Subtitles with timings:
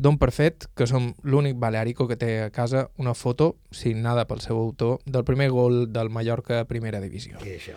[0.00, 4.40] Don per fet que som l'únic Balearico que té a casa una foto signada pel
[4.40, 7.36] seu autor del primer gol del Mallorca a Primera Divisió.
[7.44, 7.76] I això.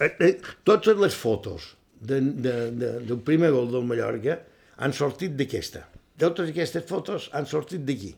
[0.00, 0.32] Eh, eh,
[0.64, 4.38] totes les fotos de, de, de, del primer gol del Mallorca
[4.80, 5.84] han sortit d'aquesta.
[6.16, 8.14] Totes aquestes fotos han sortit d'aquí.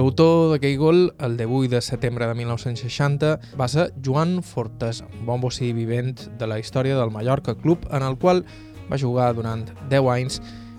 [0.00, 5.42] L'autor d'aquell gol, el 18 de setembre de 1960, va ser Joan Fortesa, un bon
[5.42, 8.40] bocí vivent de la història del Mallorca Club, en el qual
[8.88, 10.38] va jugar durant 10 anys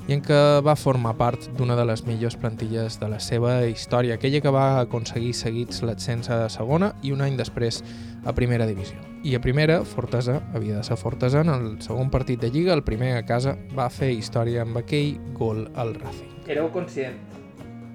[0.10, 4.16] i en què va formar part d'una de les millors plantilles de la seva història,
[4.18, 7.84] aquella que va aconseguir seguits l'ascens a segona i un any després
[8.26, 8.98] a primera divisió.
[9.22, 12.82] I a primera, Fortesa havia de ser Fortesa en el segon partit de Lliga, el
[12.82, 16.42] primer a casa va fer història amb aquell gol al Racing.
[16.50, 17.22] Éreu conscient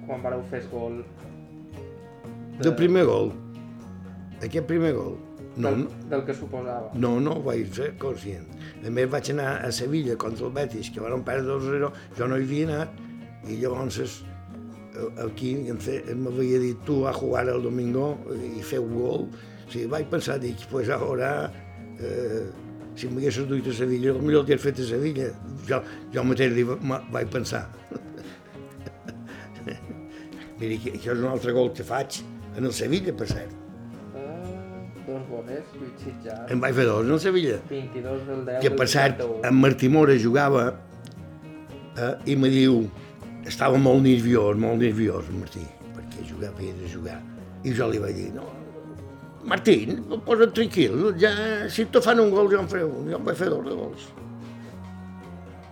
[0.07, 1.01] quan vareu fer gol
[2.57, 2.63] De...
[2.63, 3.31] Del primer gol.
[4.41, 5.17] Aquest primer gol.
[5.57, 6.91] No, del, del que suposava?
[6.93, 8.45] no, no ho vaig ser conscient.
[8.85, 12.37] A més vaig anar a Sevilla contra el Betis, que van perdre 2-0, jo no
[12.37, 12.99] hi havia anat,
[13.49, 19.27] i llavors eh, aquí m'havia dit tu a jugar el domingo i fer un gol.
[19.65, 21.33] O sigui, vaig pensar, dic, pues ara,
[21.97, 22.45] eh,
[22.97, 25.33] si m'haguessis duit a Sevilla, potser el que fet a Sevilla.
[25.69, 25.81] Jo,
[26.13, 27.65] jo mateix li vaig pensar.
[30.57, 32.21] Mira, que és un altre gol que faig
[32.57, 33.53] en el Sevilla, per cert.
[34.17, 36.39] Ah, dos goles, Lluís Sitjar.
[36.51, 37.61] En vaig fer dos en el Sevilla.
[37.69, 39.47] 22 del 10 que per cert, 51.
[39.47, 40.67] en Martí Mora jugava
[41.97, 42.83] eh, i me diu,
[43.45, 45.63] estava molt nerviós, molt nerviós, Martí,
[45.95, 47.19] perquè jugava, havia de jugar.
[47.63, 48.49] I jo li vaig dir, no,
[49.47, 49.77] Martí,
[50.25, 51.31] posa't tranquil, ja,
[51.71, 53.75] si te fan un gol jo en faré un, jo en vaig fer dos de
[53.77, 54.09] gols.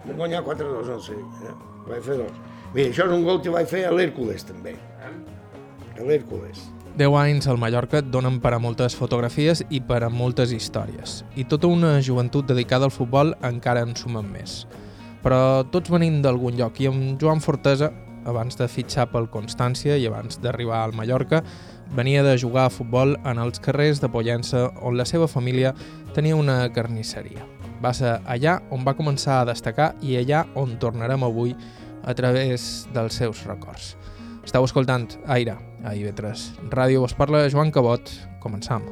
[0.05, 1.55] Vam guanyar 4-2 al Sevilla, eh?
[1.89, 2.37] vaig fer dos.
[2.75, 6.63] Mira, això és un gol que vaig fer a l'Hèrcules també, a l'Hèrcules.
[6.95, 11.25] 10 anys al Mallorca donen per a moltes fotografies i per a moltes històries.
[11.35, 14.61] I tota una joventut dedicada al futbol encara en sumen més.
[15.19, 17.91] Però tots venim d'algun lloc i amb Joan Fortesa,
[18.23, 21.43] abans de fitxar pel Constància i abans d'arribar al Mallorca,
[21.91, 25.75] venia de jugar a futbol en els carrers de Pollença on la seva família
[26.15, 27.43] tenia una carnisseria.
[27.83, 31.57] Va ser allà on va començar a destacar i allà on tornarem avui
[32.05, 33.97] a través dels seus records.
[34.45, 35.07] Estau escoltant
[35.37, 36.45] Aire, a IB3.
[36.75, 38.11] Ràdio vos parla Joan Cabot.
[38.43, 38.85] Començam.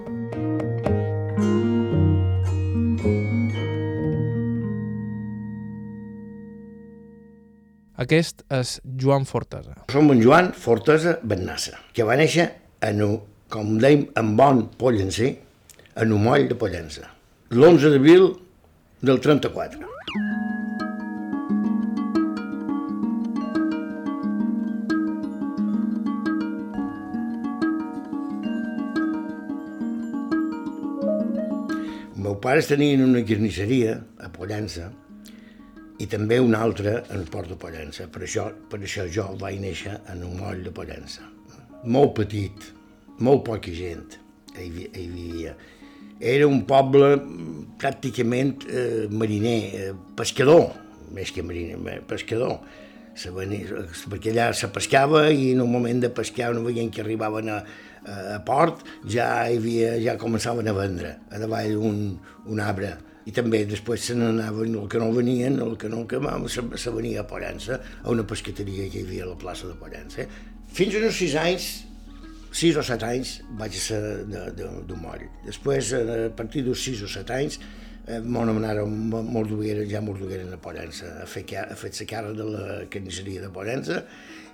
[8.03, 9.75] Aquest és Joan Fortesa.
[9.93, 12.47] Som en Joan Fortesa Bennassa, que va néixer
[12.83, 13.19] en, un-
[13.53, 15.35] com dèiem, en bon pollencer,
[16.01, 17.05] en un moll de Pollença,
[17.53, 18.31] l'11 d'abril
[19.05, 19.85] del 34.
[32.43, 34.89] Pares tenien una carnisseria a Pollença
[36.03, 38.09] i també una altra en port de Pollença.
[38.11, 41.23] Per això, per això jo vaig néixer en un moll de Pollença.
[41.87, 42.67] Molt petit,
[43.23, 44.17] molt poca gent
[44.57, 45.55] hi, hi vivia.
[46.19, 50.71] Era un poble mm, pràcticament eh, mariner, eh, pescador,
[51.15, 52.59] més que mariner, pescador.
[53.15, 57.03] Se venia, perquè allà se pescava i en un moment de pescar, no veient que
[57.03, 57.59] arribaven a,
[58.07, 61.99] a port, ja, hi havia, ja començaven a vendre a davall un,
[62.49, 66.19] un arbre i també després se n'anaven, el que no venien, el que no que
[66.51, 69.77] se, se venia a Pollença, a una pescateria que hi havia a la plaça de
[69.79, 70.27] Pollença.
[70.73, 71.69] Fins als sis anys,
[72.51, 75.23] sis o set anys, vaig ser de, de, de moll.
[75.45, 77.59] Després, a partir dels sis o set anys,
[78.23, 82.43] m'ho anomenaren Morduguera, ja Morduguera a Pollença, a fer, ca- a fer la cara de
[82.43, 84.03] la carnisseria de Pollença,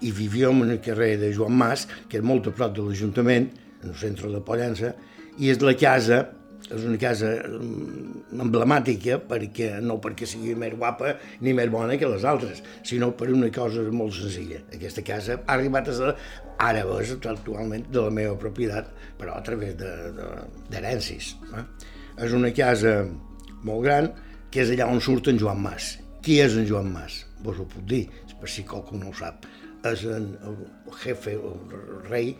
[0.01, 3.49] i vivíem en el carrer de Joan Mas, que és molt a prop de l'Ajuntament,
[3.83, 4.93] en el centre de Pollença,
[5.39, 6.27] i és la casa
[6.69, 12.05] és una casa mm, emblemàtica perquè no perquè sigui més guapa ni més bona que
[12.11, 14.59] les altres, sinó per una cosa molt senzilla.
[14.75, 16.11] Aquesta casa ha arribat a ser,
[16.61, 21.31] ara és actualment de la meva propietat, però a través de- de- d'herències.
[21.57, 21.63] Eh?
[22.27, 23.07] És una casa
[23.67, 24.11] molt gran,
[24.51, 25.97] que és allà on surt en Joan Mas.
[26.25, 27.23] Qui és en Joan Mas?
[27.43, 28.05] Vos ho puc dir,
[28.39, 29.47] per si qualcú no ho sap.
[29.87, 30.57] És en, el
[31.03, 32.33] jefe, el rei,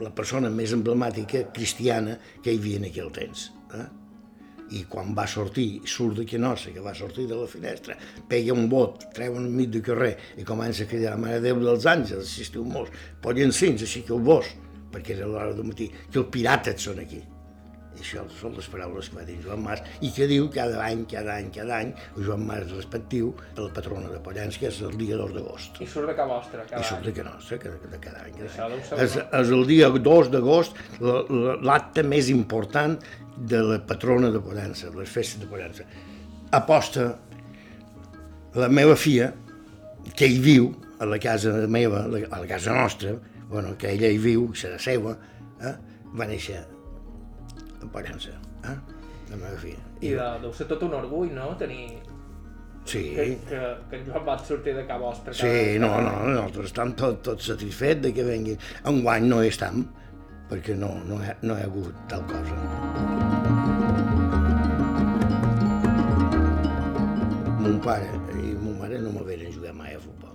[0.00, 3.48] la persona més emblemàtica cristiana que hi havia en aquell temps.
[3.78, 3.88] Eh?
[4.72, 7.96] I quan va sortir, surt de Quinosa, que va sortir de la finestra,
[8.28, 11.88] pega un bot, treu un mig de carrer i comença a cridar Mare Déu dels
[11.88, 14.48] Àngels, si esteu morts, pollen cins, així que el vos,
[14.92, 17.20] perquè era l'hora del matí, que els pirates són aquí.
[18.00, 21.34] Això són les paraules que va dir Joan Mas i que diu cada any, cada
[21.36, 24.96] any, cada any, el Joan Mas respectiu a la patrona de Pollans, que és el
[24.98, 25.80] dia 2 d'agost.
[25.84, 28.32] I surt de ca vostra, cada I surt de que nostra, que de cada any.
[28.56, 29.04] Cada any.
[29.04, 32.96] És, és el dia 2 d'agost la- la- l'acte més important
[33.36, 35.84] de la patrona de Pollença, les festes de Pollença.
[36.52, 37.18] Aposta
[38.54, 39.32] la meva filla,
[40.16, 43.14] que hi viu, a la casa meva, a la casa nostra,
[43.48, 45.16] bueno, que ella hi viu, serà seva,
[45.60, 45.72] eh?
[46.14, 46.60] va néixer
[47.86, 48.34] a Pollença,
[48.68, 48.76] eh?
[49.30, 49.82] la meva filla.
[50.00, 51.86] I de, deu ser tot un orgull, no?, tenir...
[52.84, 53.58] Sí, Que, que,
[53.90, 55.30] que en Joan va sortir de ca vostra.
[55.38, 56.32] Sí, no, cada no, any.
[56.34, 58.56] nosaltres estem tot, tot satisfets de que vengui.
[58.90, 59.84] Enguany no hi estem,
[60.50, 63.62] perquè no, no, hi ha, no hi ha hagut tal cosa.
[67.62, 68.10] Mon pare
[68.42, 70.34] i mon mare no me veren jugar mai a futbol.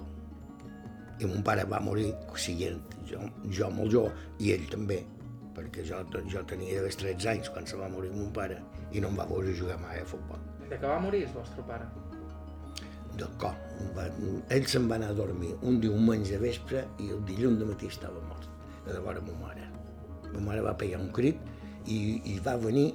[1.20, 2.80] I mon pare va morir siguent
[3.12, 3.20] jo,
[3.52, 5.02] jo molt jove, i ell també,
[5.78, 8.58] perquè jo, jo tenia d'haver 13 anys quan se va morir mon pare
[8.92, 10.40] i no em va veure jugar mai a futbol.
[10.68, 11.88] De què va morir el vostre pare?
[13.18, 13.56] del cor.
[13.96, 14.04] Va,
[14.54, 17.88] ell se'n va anar a dormir un diumenge de vespre i el dilluns de matí
[17.90, 18.46] estava mort,
[18.86, 19.64] de devora ma mare.
[20.36, 21.40] Ma mare va pegar un crit
[21.90, 22.92] i, i va venir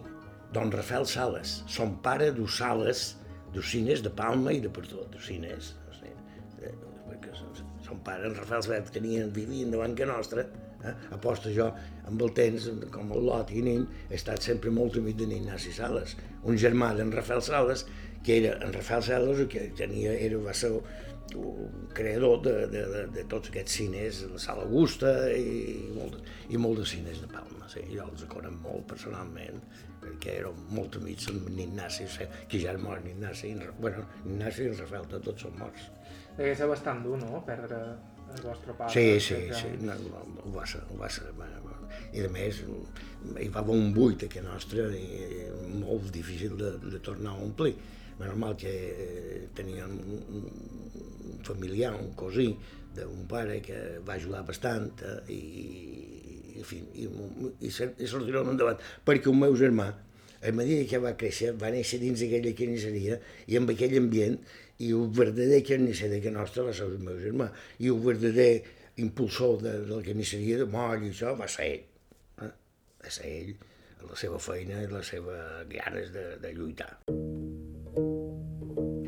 [0.55, 3.17] don Rafael Sales, son pare du Sales,
[3.51, 5.73] d'Ocines, de Palma i de per tot, d'Ocines.
[5.89, 6.15] No sé,
[6.63, 6.75] eh,
[7.09, 7.51] perquè son,
[7.83, 10.47] son pare, en Rafael Sales, tenien, vivien davant que nostra,
[10.85, 10.95] eh?
[11.15, 11.69] aposta jo,
[12.09, 15.73] amb el temps, com el Lot i nin, he estat sempre molt amic de Ignasi
[15.73, 17.87] Sales, un germà d'en Rafael Sales,
[18.23, 20.73] que era en Rafael Sales, que tenia, era, va ser
[21.35, 26.19] un creador de, de, de, de tots aquests cines, la Sala Augusta i, molt,
[26.53, 27.69] i molt de cines de Palma.
[27.73, 29.63] Sí, jo els conec molt personalment,
[30.03, 32.05] perquè érem molt amics amb Ignasi,
[32.51, 35.89] que ja era mort Ignasi, i en- bueno, Ignasi i en Rafael, tots són morts.
[36.37, 37.81] Degué ser bastant dur, no?, perdre
[38.37, 38.93] el vostre pare.
[38.93, 41.31] Sí, sí, 13 sí, no, no, ho va ser, ho va ser.
[42.13, 42.61] I a més,
[43.41, 45.47] hi va haver un buit aquí nostre i
[45.81, 47.75] molt difícil de, de tornar a omplir.
[48.19, 52.51] Menys mal que eh, teníem un, un familiar, un cosí
[52.95, 55.41] d'un pare que va ajudar bastant eh, i,
[56.53, 58.83] i, en fi, i, i, i sortirem endavant.
[59.09, 59.89] Perquè un meu germà,
[60.43, 63.19] a mesura que va créixer, va néixer dins d'aquella carnisseria
[63.49, 64.39] i amb aquell ambient,
[64.79, 67.49] i el verdader carnisser de que nostra va ser el meu germà,
[67.79, 68.53] i el verdader
[69.03, 71.85] impulsor de, de la carnisseria de moll i això va ser ell.
[72.47, 72.53] Eh?
[73.03, 73.53] Va ser ell,
[74.03, 76.91] la seva feina i les seves ganes de, de lluitar.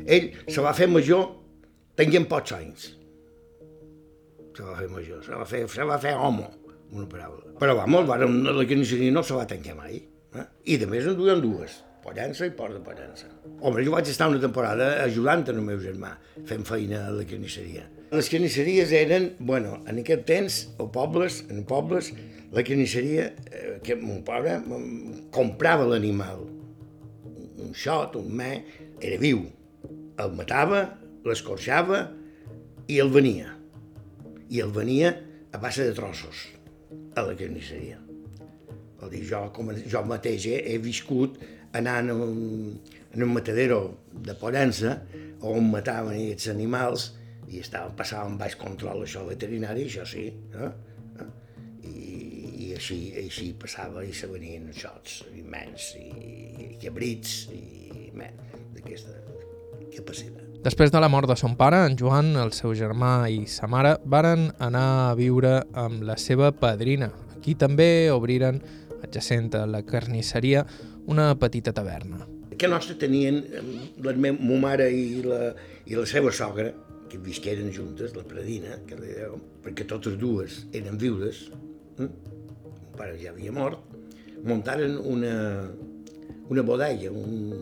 [0.05, 1.25] Ell se va fer major
[1.97, 2.91] tenint pocs anys.
[4.55, 6.45] Se va fer major, se va fer, se va fer home,
[6.93, 7.55] una paraula.
[7.59, 9.99] Però vamos, vàrem, la carnisseria no se va tancar mai.
[10.35, 10.45] Eh?
[10.71, 13.31] I de més en duien dues, Pollença i Port de Pollença.
[13.65, 16.11] Home, jo vaig estar una temporada ajudant el meu germà,
[16.45, 17.87] fent feina a la carnisseria.
[18.13, 22.11] Les carnisseries eren, bueno, en aquest temps, a pobles, en pobles,
[22.53, 26.45] la carnisseria, eh, que mon mm, comprava l'animal,
[27.65, 28.51] un xot, un me,
[29.01, 29.41] era viu.
[30.21, 30.85] El matava,
[31.25, 32.05] l'escorxava
[32.87, 33.49] i el venia.
[34.53, 35.15] I el venia
[35.51, 36.45] a base de trossos
[37.15, 37.97] a la carnisseria.
[39.01, 41.41] Vol dir, jo, com, jo mateix he, he viscut
[41.75, 42.39] anant en un,
[43.13, 43.79] en un matadero
[44.25, 44.97] de Pollença
[45.45, 47.11] on mataven aquests animals
[47.51, 50.71] i estaven, passaven baix control això veterinari, això sí, eh?
[51.85, 52.05] I,
[52.65, 56.07] i així, així passava i se venien xots immens i,
[56.65, 57.75] i cabrits i
[58.15, 59.13] d'aquesta
[59.95, 60.41] capacitat.
[60.65, 63.99] Després de la mort de son pare, en Joan, el seu germà i sa mare
[64.09, 67.11] varen anar a viure amb la seva padrina.
[67.35, 68.57] Aquí també obriren,
[69.05, 70.65] adjacent a la carnisseria,
[71.11, 72.25] una petita taverna.
[72.55, 73.63] Que nostre tenien eh,
[74.03, 75.53] la me, ma mare i la,
[75.85, 76.71] i la seva sogra,
[77.09, 81.45] que visqueren juntes, la Pradina, que li deuen, perquè totes dues eren viudes,
[81.99, 82.07] eh?
[82.07, 83.83] mon pare ja havia mort,
[84.45, 85.35] muntaren una,
[86.49, 87.53] una bodega, un,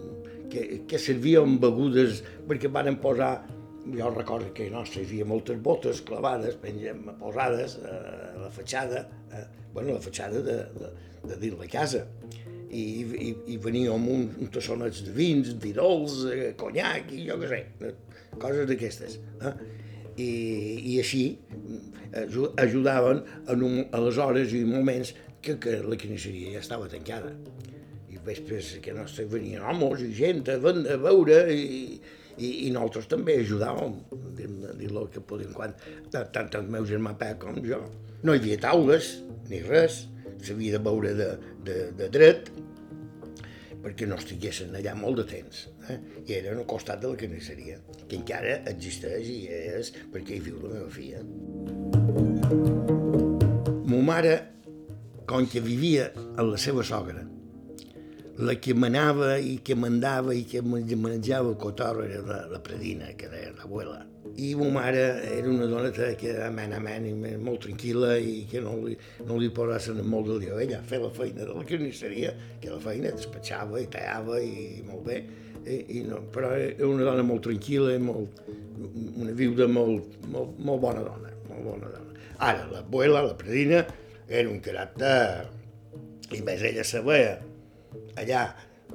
[0.52, 3.34] que, que servia amb begudes, perquè varen posar,
[3.84, 7.98] jo recordo que a nostre hi havia moltes botes clavades, pengem, posades a
[8.46, 10.94] la fatxada, eh, bueno, la fatxada de, de,
[11.28, 12.06] de dins la casa,
[12.74, 12.84] i,
[13.28, 17.50] i, i venia amb un, un tassonets de vins, virols, eh, conyac i jo què
[17.52, 17.62] sé,
[18.42, 19.20] coses d'aquestes.
[19.46, 19.54] Eh?
[20.18, 20.30] I,
[20.94, 25.14] I així eh, aju- ajudaven en un, a les hores i moments
[25.44, 27.34] que, que la carnisseria ja estava tancada.
[28.14, 31.98] I vespres que nostre venien homes i gent a, a veure i,
[32.38, 33.98] i, i nosaltres també ajudàvem,
[34.80, 35.74] dir-lo que podíem quan,
[36.14, 37.82] tant el meu germà Pep com jo.
[38.24, 39.16] No hi havia taules
[39.50, 40.04] ni res,
[40.48, 41.30] s'havia de veure de,
[41.68, 42.52] de, de dret,
[43.84, 45.66] perquè no estiguessin allà molt de temps.
[45.92, 45.98] Eh?
[46.24, 50.62] I eren al costat de la carnisseria, que encara existeix i és perquè hi viu
[50.64, 51.24] la meva filla.
[53.92, 54.34] Ma mare,
[55.30, 57.24] com que vivia amb la seva sogra,
[58.38, 63.12] la que manava i que mandava i que menjava el cotorro era la, la predina,
[63.18, 64.00] que era l'abuela.
[64.42, 68.74] I ma mare era una dona que amen, amen, i molt tranquil·la i que no
[68.88, 68.98] li,
[69.28, 70.58] no li posaven molt de lió.
[70.58, 75.06] Ella feia la feina de la carnisseria, que la feina despatxava i tallava i molt
[75.06, 75.22] bé,
[75.68, 78.42] i, i no, però era una dona molt tranquil·la i molt,
[79.14, 82.22] una viuda molt, molt, molt bona dona, molt bona dona.
[82.42, 83.86] Ara, l'abuela, la predina,
[84.28, 85.52] era un caràcter...
[86.34, 87.36] I més ella sabia
[88.20, 88.44] allà,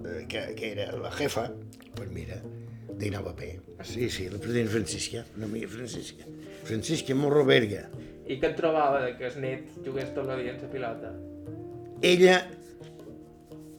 [0.05, 1.49] eh, que, que era la jefa,
[1.95, 2.41] pues mira,
[2.99, 3.59] dinava bé.
[3.85, 6.27] Sí, sí, la predina Francisca, una amiga Francisca.
[6.65, 7.87] Francisca Morroberga.
[8.29, 11.13] I què et trobava de que el net jugués tot el dia en la pilota?
[12.05, 12.37] Ella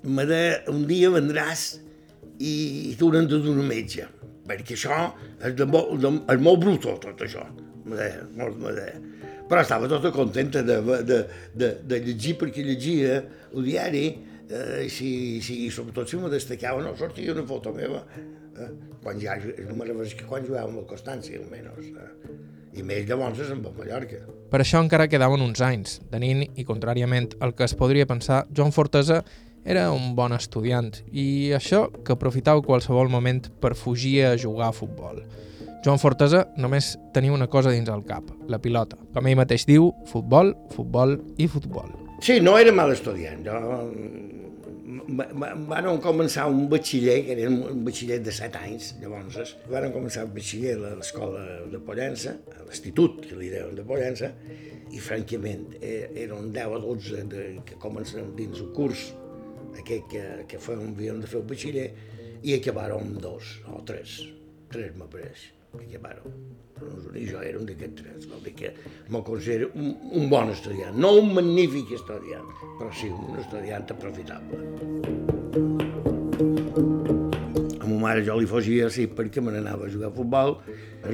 [0.03, 1.67] me de, un dia vendràs
[2.39, 2.53] i,
[2.89, 4.07] i t'hauran de donar metge,
[4.47, 5.01] perquè això
[5.43, 7.45] és, de, de, és molt brutó, tot això.
[7.85, 8.97] Me deia, molt me deia.
[9.49, 10.77] Però estava tota contenta de,
[11.09, 11.19] de,
[11.57, 14.03] de, de llegir, perquè llegia el diari,
[14.49, 18.03] eh, si, si, sobretot si me destacava, no, sortia una foto meva,
[18.57, 18.69] eh,
[19.03, 19.37] quan ja,
[19.67, 22.37] no me refereix que quan jugàvem al Constància, almenys, eh,
[22.79, 24.23] i més llavors és amb el Mallorca.
[24.49, 25.99] Per això encara quedaven uns anys.
[26.09, 29.23] De nin, i contràriament al que es podria pensar, Joan Fortesa
[29.65, 34.75] era un bon estudiant i això que aprofitava qualsevol moment per fugir a jugar a
[34.75, 35.21] futbol.
[35.85, 38.99] Joan Fortesa només tenia una cosa dins el cap, la pilota.
[39.13, 42.08] Com ell mateix diu, futbol, futbol i futbol.
[42.21, 43.45] Sí, no era mal estudiant.
[43.45, 43.59] Jo,
[45.19, 49.91] va- va- vàrem començar un batxiller, que era un batxiller de 7 anys, llavors vàrem
[49.93, 54.31] començar el batxiller a l'escola de Pollença, a l'institut, que li deuen de Pollença,
[54.91, 59.13] i francament eren 10 o 12 de, que comencen dins el curs,
[59.79, 61.87] aquest que, que fèiem, havíem de fer el batxiller,
[62.43, 64.19] i acabàrem amb dos o tres,
[64.71, 66.39] tres m'apareix, que acabàrem.
[66.79, 68.71] Doncs, I jo era un d'aquests tres, vol dir que
[69.11, 72.47] me'l considero un, un bon estudiant, no un magnífic estudiant,
[72.79, 74.61] però sí un estudiant aprofitable.
[77.79, 80.55] A ma mare jo li fugia, sí, perquè me n'anava a jugar a futbol.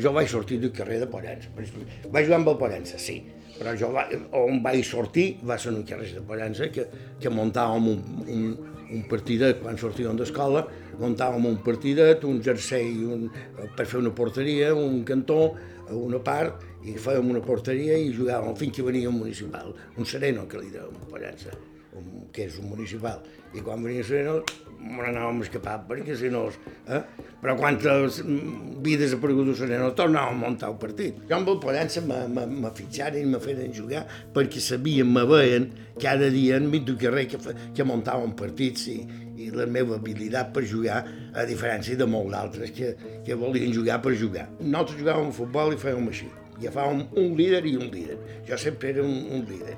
[0.02, 1.50] Jo vaig sortir del carrer de Pollença.
[1.56, 3.20] Vaig jugar amb el Pollença, sí,
[3.58, 4.06] però jo va,
[4.38, 6.86] on vaig sortir va ser en un carrer de Pollença que,
[7.22, 8.48] que muntàvem un, un,
[8.92, 10.66] un partidet quan sortíem d'escola,
[11.00, 13.30] muntàvem un partidet, un jersei un,
[13.78, 15.56] per fer una porteria, un cantó,
[15.94, 20.46] una part, i fèiem una porteria i jugàvem fins que venia un municipal, un sereno
[20.50, 21.56] que li deuen a Pollença,
[21.98, 23.24] un, que és un municipal.
[23.56, 24.40] I quan venia el sereno
[24.86, 26.44] me n'anàvem a escapar, perquè si no...
[26.92, 27.02] Eh?
[27.42, 31.24] Però quantes mm, vides ha aparegut el sereno, tornàvem a muntar el partit.
[31.30, 35.70] Jo amb el Pollença me, fitxaren i me feien jugar perquè sabien, me veien
[36.02, 37.40] cada dia enmig del carrer que,
[37.76, 39.00] que muntàvem partits i,
[39.38, 41.02] i la meva habilitat per jugar,
[41.36, 42.94] a diferència de molts d'altres que,
[43.26, 44.48] que volien jugar per jugar.
[44.62, 46.30] Nosaltres jugàvem a futbol i fèiem així.
[46.56, 48.18] Agafàvem un líder i un líder.
[48.48, 49.76] Jo sempre era un, un líder.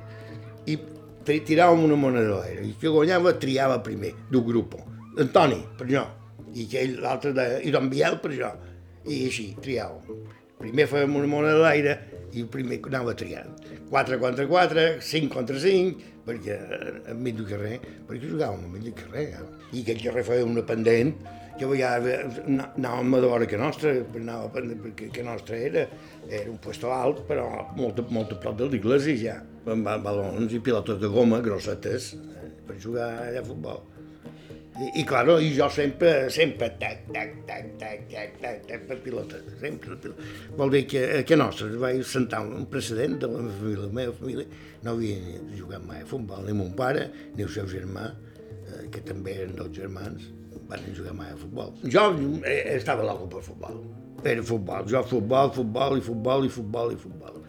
[0.70, 0.78] I
[1.26, 2.68] tiràvem una moneda a l'aire.
[2.68, 4.78] I qui guanyava triava primer, del grup.
[5.18, 6.06] Antoni, per jo.
[6.58, 8.52] I l'altre, de, i Don Biel, per jo.
[9.08, 10.22] I així, triàvem.
[10.58, 11.98] Primer fèiem una moneda a l'aire
[12.34, 13.66] i el primer anava triant.
[13.90, 18.96] 4 contra 4, 5 contra 5, perquè eh, enmig del carrer, perquè jugàvem enmig del
[19.00, 19.28] carrer.
[19.40, 19.50] Eh?
[19.78, 21.16] I aquell carrer feia una pendent
[21.58, 25.88] que a vegades anà- anàvem a veure que nostra, anava perquè que nostra era,
[26.30, 27.48] era un puesto alt, però
[27.80, 32.12] molt, molt a prop de l'església ja, amb ba- balons i pilotes de goma grossetes
[32.14, 33.82] eh, per jugar allà a futbol.
[34.78, 39.40] I, claro, i jo sempre, sempre, tac, tac, tac, tac, tac, tac, tac, per pilota,
[39.58, 39.96] sempre.
[39.96, 40.26] per pilota.
[40.60, 43.88] Vol dir que, que nostre vaig sentar un precedent de la meva família.
[43.88, 44.46] La meva família
[44.86, 48.12] no havia jugat mai a futbol, ni mon pare, ni el seu germà,
[48.68, 50.28] eh, que també eren dos germans,
[50.70, 51.74] van jugar mai a futbol.
[51.98, 52.12] Jo
[52.44, 53.82] eh, estava loco per futbol.
[54.22, 57.42] Era futbol, jo futbol, futbol i futbol i futbol i futbol.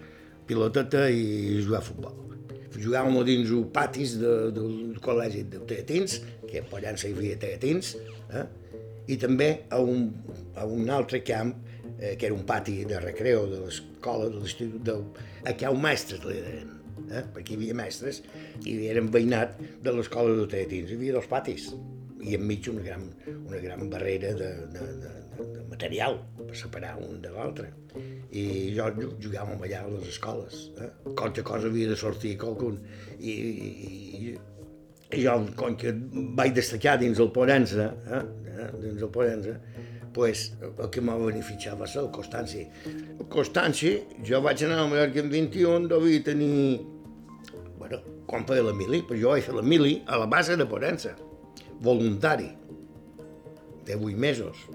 [0.49, 2.17] Piloteta i jugar a futbol.
[2.79, 6.21] Jugàvem a dins els patis de, del col·legi de Teatins,
[6.51, 7.95] que Pollença hi havia Teatins,
[8.33, 8.47] eh?
[9.09, 10.09] i també a un,
[10.57, 11.55] a un altre camp,
[11.99, 15.05] eh, que era un pati de recreo de l'escola, de l'institut, del...
[15.45, 16.75] aquí hi ha un mestre, li deien,
[17.09, 17.23] eh?
[17.35, 18.23] perquè hi havia mestres,
[18.65, 20.91] i eren veïnat de l'escola de Teatins.
[20.93, 21.71] Hi havia dos patis,
[22.25, 23.07] i enmig una gran,
[23.47, 27.69] una gran barrera de, de, de, de, material per separar un de l'altre.
[28.35, 30.65] I jo ju- jugàvem allà a les escoles.
[30.83, 30.89] Eh?
[31.15, 32.81] Qualque cosa havia de sortir qualcun.
[33.21, 33.69] I, i,
[34.19, 34.33] i
[35.15, 35.93] jo, com que
[36.37, 38.23] vaig destacar dins el Pollença, eh?
[38.53, 38.69] eh?
[38.83, 39.57] dins el Pollença,
[40.15, 42.65] pues, el que m'ha beneficiat va ser el Constanci.
[43.17, 43.95] El Constanci,
[44.27, 46.81] jo vaig anar a Mallorca en 21, devia tenir...
[47.79, 50.67] Bueno, quan feia la mili, però jo vaig fer la mili a la base de
[50.69, 51.15] Pollença,
[51.85, 52.51] voluntari,
[53.89, 54.67] de 8 mesos.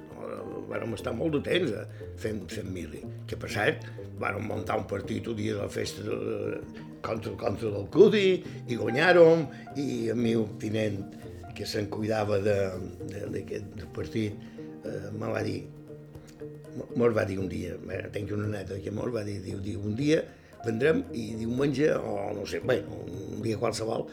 [0.72, 1.76] Vàrem estar molt de temps
[2.18, 3.04] fent, fent mili.
[3.30, 3.86] Que per cert,
[4.22, 6.64] vàrem muntar un partit el dia de la festa de,
[7.04, 8.28] contra, contra l'Alcudi
[8.72, 9.46] i guanyàrem
[9.80, 11.02] i el meu tinent
[11.54, 14.38] que se'n cuidava d'aquest partit,
[14.84, 15.60] eh, me va dir,
[16.98, 19.84] mos va dir un dia, eh, tinc una neta que mos va dir, diu, diu,
[19.86, 20.24] un dia
[20.64, 24.08] vendrem i diumenge, o no sé, bé, un dia qualsevol,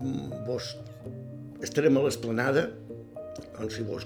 [0.00, 0.74] mm, vos
[1.64, 2.66] estarem a l'esplanada,
[3.54, 4.04] com si vos,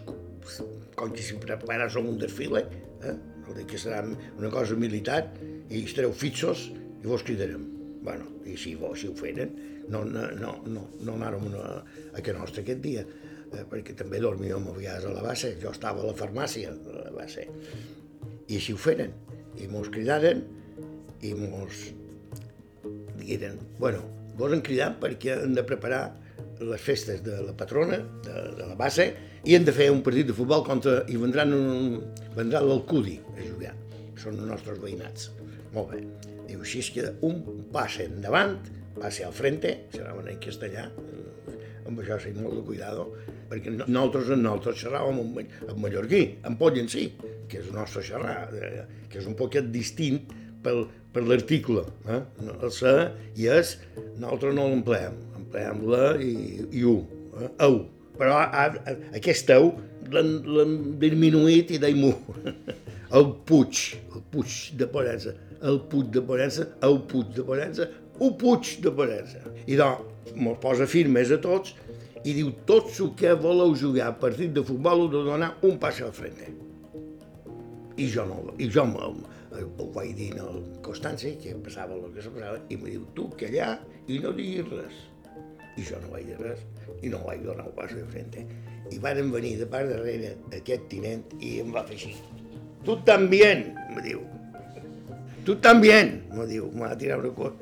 [0.94, 2.66] com que si preparàs un desfile,
[3.02, 3.16] eh?
[3.68, 5.22] que serà una cosa militar,
[5.68, 6.68] i estareu fixos
[7.02, 7.77] i vos cridarem.
[8.08, 9.52] Bueno, i si vos si ho feren,
[9.92, 11.80] no, no, no, no, no anàrem a,
[12.16, 15.72] a que nostre aquest dia, eh, perquè també dormíem a vegades a la base, jo
[15.74, 17.44] estava a la farmàcia a la base,
[18.48, 19.12] i així ho feren,
[19.60, 20.40] i mos cridaren,
[21.20, 21.82] i mos
[23.18, 24.00] digueren, bueno,
[24.38, 26.06] vos han cridat perquè han de preparar
[26.64, 29.10] les festes de la patrona, de, de la base,
[29.44, 31.02] i han de fer un partit de futbol contra...
[31.12, 32.00] i vendran, un,
[32.38, 33.76] vendrà l'Alcudi a jugar.
[34.18, 35.30] Són els nostres veïnats.
[35.76, 36.37] Molt bé.
[36.48, 38.56] Diu, així es queda un passe endavant,
[38.98, 40.88] passe al frente, serà en castellà,
[41.88, 43.08] amb això sí, molt de cuidado,
[43.48, 47.08] perquè nosaltres, nosaltres xerràvem amb, amb mallorquí, amb sí,
[47.48, 50.20] que és el nostre xerrar, eh, que és un poquet distint
[50.62, 51.84] pel, per l'article.
[52.08, 52.20] Eh?
[52.52, 52.94] El se
[53.36, 53.76] i és,
[54.18, 56.34] nosaltres no l'empleem, empleem la i,
[56.72, 56.98] i u,
[57.40, 57.50] eh?
[57.64, 57.80] au.
[58.18, 59.72] Però a, a, aquest au
[60.12, 62.04] l'han diminuït i deim
[63.18, 67.88] el Puig, el Puig de Porença, el Puig de Porença, el Puig de Porença,
[68.20, 69.42] un Puig de Porença.
[69.66, 71.74] I doncs, mos posa firmes a tots
[72.24, 75.78] i diu tots el que voleu jugar a partit de futbol heu de donar un
[75.80, 76.50] pas al frente.
[77.98, 82.30] I jo no, i jo ho vaig dir al Constanci, que passava el que se
[82.30, 83.72] passava, i em diu, tu allà
[84.06, 85.04] i no diguis res.
[85.78, 86.62] I jo no vaig dir res,
[87.02, 88.46] i no vaig donar un pas de frente.
[88.92, 92.14] I van venir de part darrere aquest tinent i em va fer així.
[92.84, 93.42] Tu també,
[93.94, 94.22] me diu.
[95.48, 95.94] Tu també,
[96.36, 97.52] me diu, me va tirar una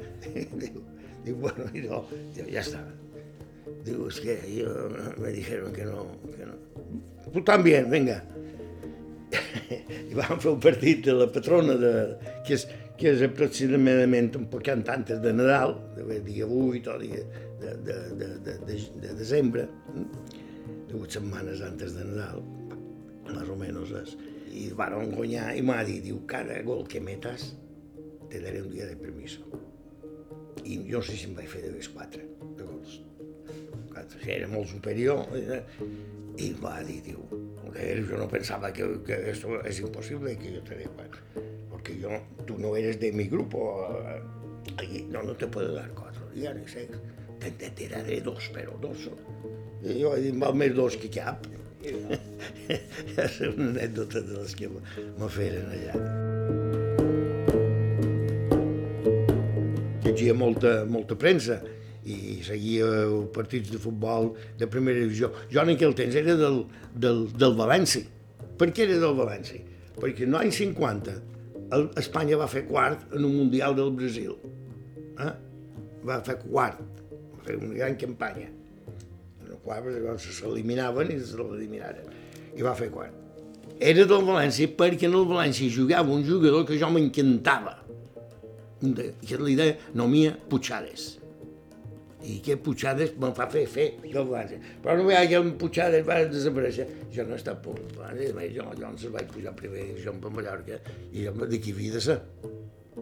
[0.59, 0.81] diu,
[1.23, 2.00] diu, bueno, i no,
[2.35, 2.81] diu, ja està.
[3.87, 4.73] Diu, és que jo,
[5.23, 6.57] me dijeron que no, que no.
[7.31, 8.25] Tu també, venga
[10.11, 11.93] i vam fer un partit de la patrona, de,
[12.47, 12.66] que, és,
[12.99, 17.23] que és aproximadament un poc antes de Nadal, de dia 8 o dia
[17.61, 19.66] de, de, de, de, de, de desembre,
[20.90, 22.43] dues setmanes antes de Nadal,
[23.31, 24.16] més o menys és.
[24.57, 27.51] I van guanyar i m'ha dit, diu, cada gol que metas
[28.31, 29.47] te daré un dia de permiso.
[30.65, 32.25] I jo no sé si em vaig fer de les quatre,
[32.59, 33.01] gols.
[33.93, 35.27] Quatre, si era molt superior.
[35.37, 35.62] Eh,
[36.37, 37.23] I va dir, diu,
[38.11, 40.89] yo no pensaba que, que esto es imposible que yo te dé
[41.71, 42.11] porque yo,
[42.47, 44.03] tú no eres de mi grupo,
[44.77, 46.89] allí, no, no te puedo dar cuatro días ni seis,
[47.39, 49.09] te, te, te daré dos, però dos.
[49.83, 51.47] I jo he dit, val més dos que cap.
[51.87, 56.86] és una anècdota de les que me feren allà.
[60.16, 61.61] Llegia molta, molta premsa,
[62.07, 62.87] i seguia
[63.35, 65.29] partits de futbol de primera divisió.
[65.52, 66.62] Jo en aquell temps era del,
[66.94, 68.07] del, del València.
[68.57, 69.61] Per què era del València?
[69.98, 71.16] Perquè en l'any 50
[71.76, 74.37] el, Espanya va fer quart en un Mundial del Brasil.
[75.20, 75.33] Eh?
[76.07, 76.81] Va fer quart,
[77.35, 78.48] va fer una gran campanya.
[79.42, 82.12] En el qual llavors s'eliminaven i s'eliminaren.
[82.57, 83.24] I va fer quart.
[83.76, 87.74] Era del València perquè en el València jugava un jugador que jo m'encantava,
[88.83, 91.15] li deia Nomia Puigades
[92.27, 94.59] i que Puigades me'n fa fer fer del València.
[94.83, 96.87] Però no veia que en Puigades va desaparèixer.
[97.15, 100.81] Jo no he estat València, jo, jo no vaig pujar a primera divisió per Mallorca
[101.12, 102.19] i jo de qui havia de ser.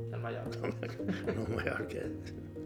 [0.05, 0.75] En Mallorca.
[1.35, 2.05] No, no Mallorca.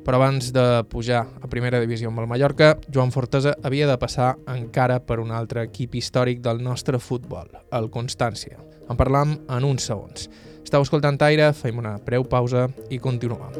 [0.08, 4.30] Però abans de pujar a primera divisió amb el Mallorca, Joan Fortesa havia de passar
[4.48, 8.56] encara per un altre equip històric del nostre futbol, el Constància.
[8.88, 10.30] En parlam en uns segons.
[10.64, 13.52] Estau escoltant Aire, fem una breu pausa i continuem.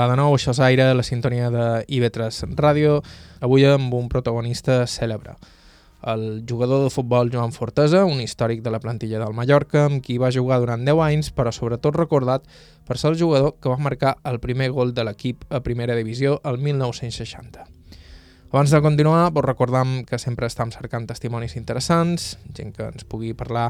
[0.00, 3.02] Hola de nou, això és Aire, la sintonia de IB3 Ràdio,
[3.44, 5.34] avui amb un protagonista cèlebre.
[6.08, 10.16] El jugador de futbol Joan Fortesa, un històric de la plantilla del Mallorca, amb qui
[10.16, 12.48] va jugar durant 10 anys, però sobretot recordat
[12.88, 16.40] per ser el jugador que va marcar el primer gol de l'equip a primera divisió
[16.48, 17.68] el 1960.
[18.54, 23.36] Abans de continuar, vos recordam que sempre estem cercant testimonis interessants, gent que ens pugui
[23.36, 23.68] parlar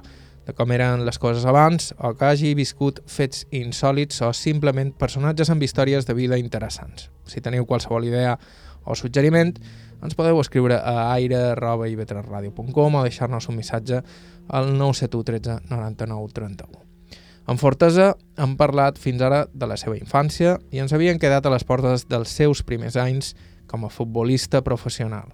[0.51, 5.51] de com eren les coses abans o que hagi viscut fets insòlids o simplement personatges
[5.53, 7.09] amb històries de vida interessants.
[7.25, 8.35] Si teniu qualsevol idea
[8.85, 9.55] o suggeriment,
[10.03, 14.03] ens podeu escriure a aire.ivetresradio.com o deixar-nos un missatge
[14.49, 16.87] al 971 13 99 31.
[17.51, 21.53] En Fortesa han parlat fins ara de la seva infància i ens havien quedat a
[21.55, 23.35] les portes dels seus primers anys
[23.71, 25.31] com a futbolista professional.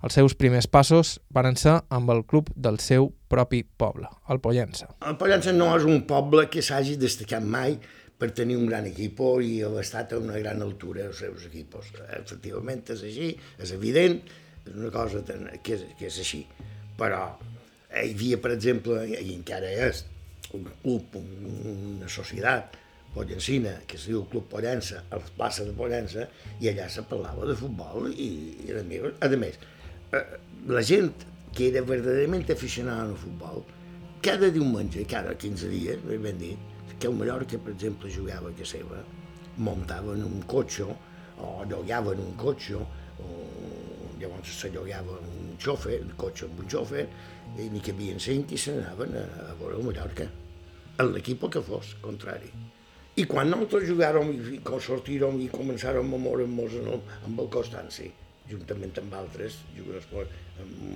[0.00, 4.86] Els seus primers passos van ser amb el club del seu propi poble, el Pollença.
[5.04, 7.76] El Pollença no és un poble que s'hagi destacat mai
[8.20, 11.92] per tenir un gran equip i haver estat a una gran altura els seus equips.
[12.16, 13.28] Efectivament és així,
[13.60, 14.16] és evident,
[14.64, 16.46] és una cosa que és, que és així.
[16.96, 17.20] Però
[17.90, 20.06] hi havia, per exemple, i encara és,
[20.56, 22.78] un club, una societat
[23.14, 26.24] pollencina, que es diu Club Pollença, a la plaça de Pollença,
[26.62, 28.30] i allà se parlava de futbol i,
[28.64, 29.79] i a més, a més eh,
[30.66, 31.12] la gent
[31.54, 33.62] que era verdaderament aficionada al futbol,
[34.22, 36.58] cada diumenge, cada 15 dies, ben dit,
[36.98, 39.00] que el Mallorca, per exemple, jugava a casa seva,
[39.56, 40.84] muntaven un cotxe,
[41.40, 43.30] o llogaven un cotxe, o
[44.20, 47.06] llavors se llogava un xofer, un cotxe amb un xofer,
[47.56, 50.28] i n'hi cabien cinc i se n'anaven a, a veure el Mallorca,
[51.00, 52.50] en l'equip que fos, contrari.
[53.16, 58.10] I quan nosaltres jugàrem i sortirem i començàrem a moure'ns amb el Constanci,
[58.50, 60.08] juntament amb altres jugadors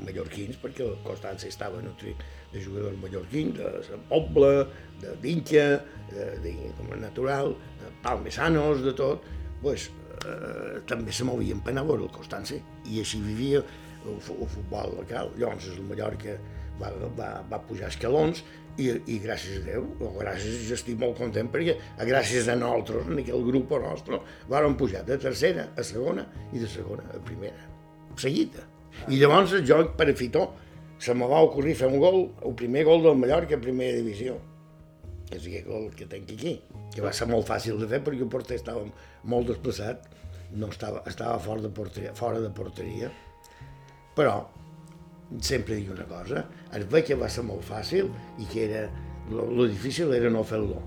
[0.05, 2.21] mallorquins, perquè el Constanci estava nutrit
[2.53, 4.67] de jugadors mallorquins, de Pobla,
[5.03, 5.69] de Vinca,
[6.11, 9.25] de, de, com a natural, de Palmesanos, de tot,
[9.62, 9.88] pues,
[10.25, 13.62] eh, també se movien per anar a veure el Constanci, i així vivia
[14.05, 15.33] el, el futbol local.
[15.40, 16.37] Llavors el Mallorca
[16.81, 18.45] va, va, va pujar escalons
[18.78, 21.76] i, i gràcies a Déu, o gràcies, jo estic molt content perquè
[22.08, 26.70] gràcies a nosaltres, en aquell grup nostre, vàrem pujar de tercera a segona i de
[26.70, 27.68] segona a primera,
[28.16, 28.66] seguida.
[29.08, 30.48] I llavors jo, per a Fitó,
[30.98, 34.38] se me va ocorrir fer un gol, el primer gol del Mallorca a primera divisió,
[35.28, 36.56] que és el gol que tenc aquí,
[36.94, 38.84] que va ser molt fàcil de fer perquè el porter estava
[39.24, 40.08] molt desplaçat,
[40.54, 43.10] no estava, estava fora de porteria, fora de porteria
[44.14, 44.34] però
[45.40, 48.84] sempre dic una cosa, es ve que va ser molt fàcil i que era,
[49.30, 50.80] lo, lo difícil era no fer-lo.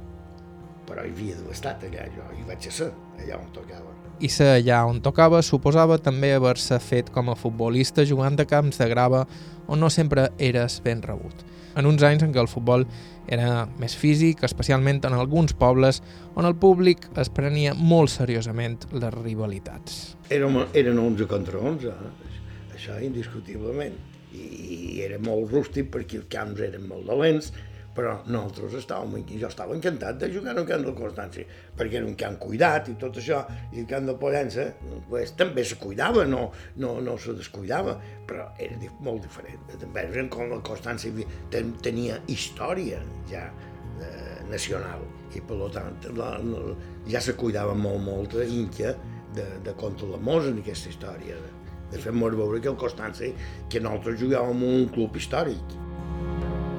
[0.88, 3.94] Però hi havia d'haver estat allà, jo hi vaig a ser, allà on tocava.
[4.24, 8.80] I ser allà on tocava suposava també haver-se fet com a futbolista jugant a camps
[8.82, 9.26] de grava
[9.68, 11.44] on no sempre eres ben rebut.
[11.78, 12.88] En uns anys en què el futbol
[13.30, 16.00] era més físic, especialment en alguns pobles
[16.34, 20.16] on el públic es prenia molt seriosament les rivalitats.
[20.34, 22.38] Érem, eren 11 contra 11, eh?
[22.74, 24.00] això indiscutiblement.
[24.38, 27.52] I, I era molt rústic perquè els camps eren molt dolents,
[27.98, 31.46] però nosaltres estàvem, jo estava encantat de jugar en el camp del Constanci,
[31.78, 33.42] perquè era un camp cuidat i tot això,
[33.74, 34.68] i el camp de Pollença
[35.10, 36.44] pues, també se cuidava, no,
[36.84, 37.98] no, no se descuidava,
[38.30, 39.66] però era molt diferent.
[39.82, 41.14] També com el Constanci
[41.54, 45.02] ten, tenia història ja eh, nacional,
[45.34, 46.76] i per tant la, la,
[47.10, 48.94] ja se cuidava molt, molt Inca
[49.34, 51.42] de, de contra la Mosa en aquesta història.
[51.42, 53.34] De, de fer-nos veure que el Constanci,
[53.72, 55.76] que nosaltres jugàvem en un club històric.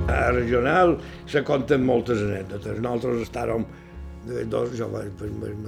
[0.08, 0.96] A regional
[1.28, 2.80] se conten moltes anècdotes.
[2.80, 3.66] Nosaltres estàvem
[4.48, 5.10] dos, jo vaig,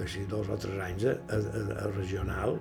[0.08, 1.40] ser dos o tres anys a, a,
[1.84, 2.58] a regional,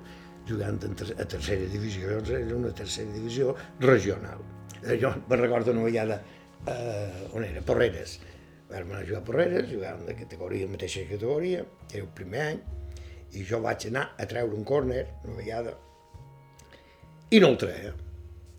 [0.48, 4.44] jugant ter a tercera divisió, era una tercera divisió regional.
[4.84, 6.22] Eh, jo me'n recordo una vegada
[6.68, 8.20] eh, on era, Porreres.
[8.70, 12.60] Vam anar a jugar a Porreres, jugàvem de categoria, mateixa categoria, era el primer any,
[13.38, 15.76] i jo vaig anar a treure un córner, una vegada,
[17.30, 17.94] i no el treia.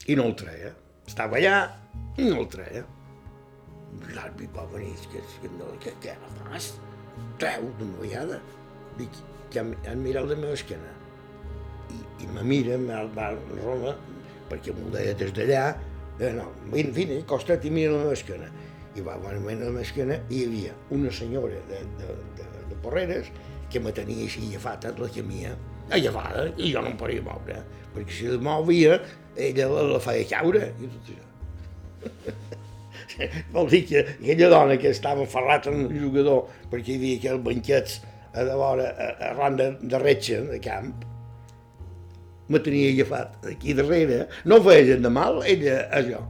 [0.07, 0.69] I no el treia.
[1.09, 1.55] Estava allà
[2.15, 2.85] i no el treia.
[4.15, 6.69] L'àrbit va venir, que, que, no, que, què la fas?
[7.43, 8.39] Treu d'una vegada.
[8.99, 9.19] Dic,
[9.51, 10.93] que han mirat la meva esquena.
[11.91, 13.33] I, i me mira, me va
[13.65, 13.97] Roma,
[14.53, 15.65] perquè m'ho deia des d'allà,
[16.21, 18.47] eh, no, vine, vine, acosta't i mira la meva esquena.
[18.95, 22.49] I va venir a la meva esquena i hi havia una senyora de, de, de,
[22.71, 23.35] de Porreres
[23.71, 25.57] que me tenia així agafat la camia,
[25.91, 27.59] agafada, i jo no em podia moure
[27.95, 29.01] perquè si es movia,
[29.37, 32.39] ella la, la feia caure i tot això.
[33.55, 37.47] Vol dir que aquella dona que estava ferrat en el jugador perquè hi havia aquells
[37.47, 38.01] banquets
[38.33, 38.91] a de vora,
[39.33, 40.93] arran de, de retxa, de camp,
[42.51, 46.23] me tenia agafat aquí darrere, no feia gent de mal, ella a jo.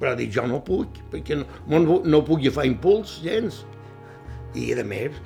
[0.00, 3.62] Però dic, jo no puc, perquè no, no, no puc agafar impuls gens.
[4.54, 5.16] I a més,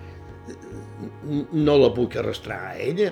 [1.53, 3.11] no la puc arrastrar a ella.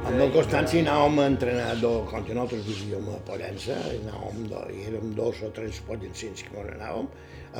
[0.00, 5.10] Amb el Constanci anàvem a entrenar, do, quan nosaltres vivíem a Pollença, anàvem, do, érem
[5.18, 7.10] dos o tres pollencins que m'on anàvem.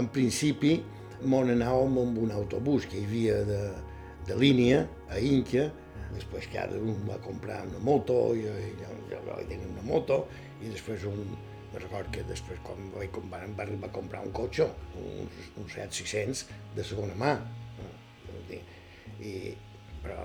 [0.01, 0.79] En principi,
[1.21, 3.61] m'on anàvem amb un autobús que hi havia de,
[4.31, 5.67] de línia a Inca,
[6.15, 10.23] després cada un va comprar una moto, jo, jo, jo vaig tenir una moto,
[10.65, 11.21] i després un,
[11.75, 15.77] me record que després quan vaig comprar, va arribar a comprar un cotxe, uns, uns
[15.77, 16.47] 7-600
[16.79, 17.37] de segona mà,
[18.57, 18.65] eh?
[19.21, 19.37] i,
[20.01, 20.25] però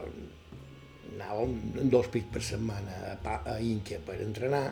[1.15, 4.65] anàvem dos pits per setmana a, pa, a Inca per entrenar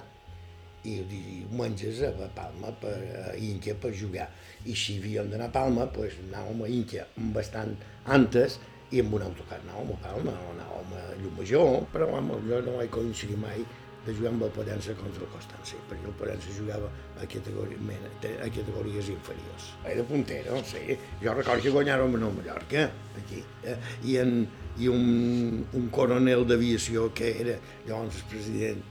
[0.84, 2.98] i diumenges a Palma per,
[3.32, 4.28] a Inca per jugar.
[4.68, 7.76] I si havíem d'anar a Palma, doncs anàvem a Inca bastant
[8.18, 8.60] antes
[8.94, 12.76] i amb un autocar anàvem a Palma o anàvem a Llumajor, però home, jo no
[12.82, 13.64] vaig coincidir mai
[14.04, 18.00] de jugar amb el Pollença contra el Constància, perquè el Pollença jugava a, categoria,
[18.44, 19.70] a categories inferiors.
[19.88, 20.98] Era puntero, sí.
[21.22, 22.84] Jo recordo que guanyàrem a Mallorca,
[23.22, 23.78] aquí, eh?
[24.04, 24.36] I, en,
[24.82, 27.58] i un, un coronel d'aviació que era
[27.88, 28.82] llavors president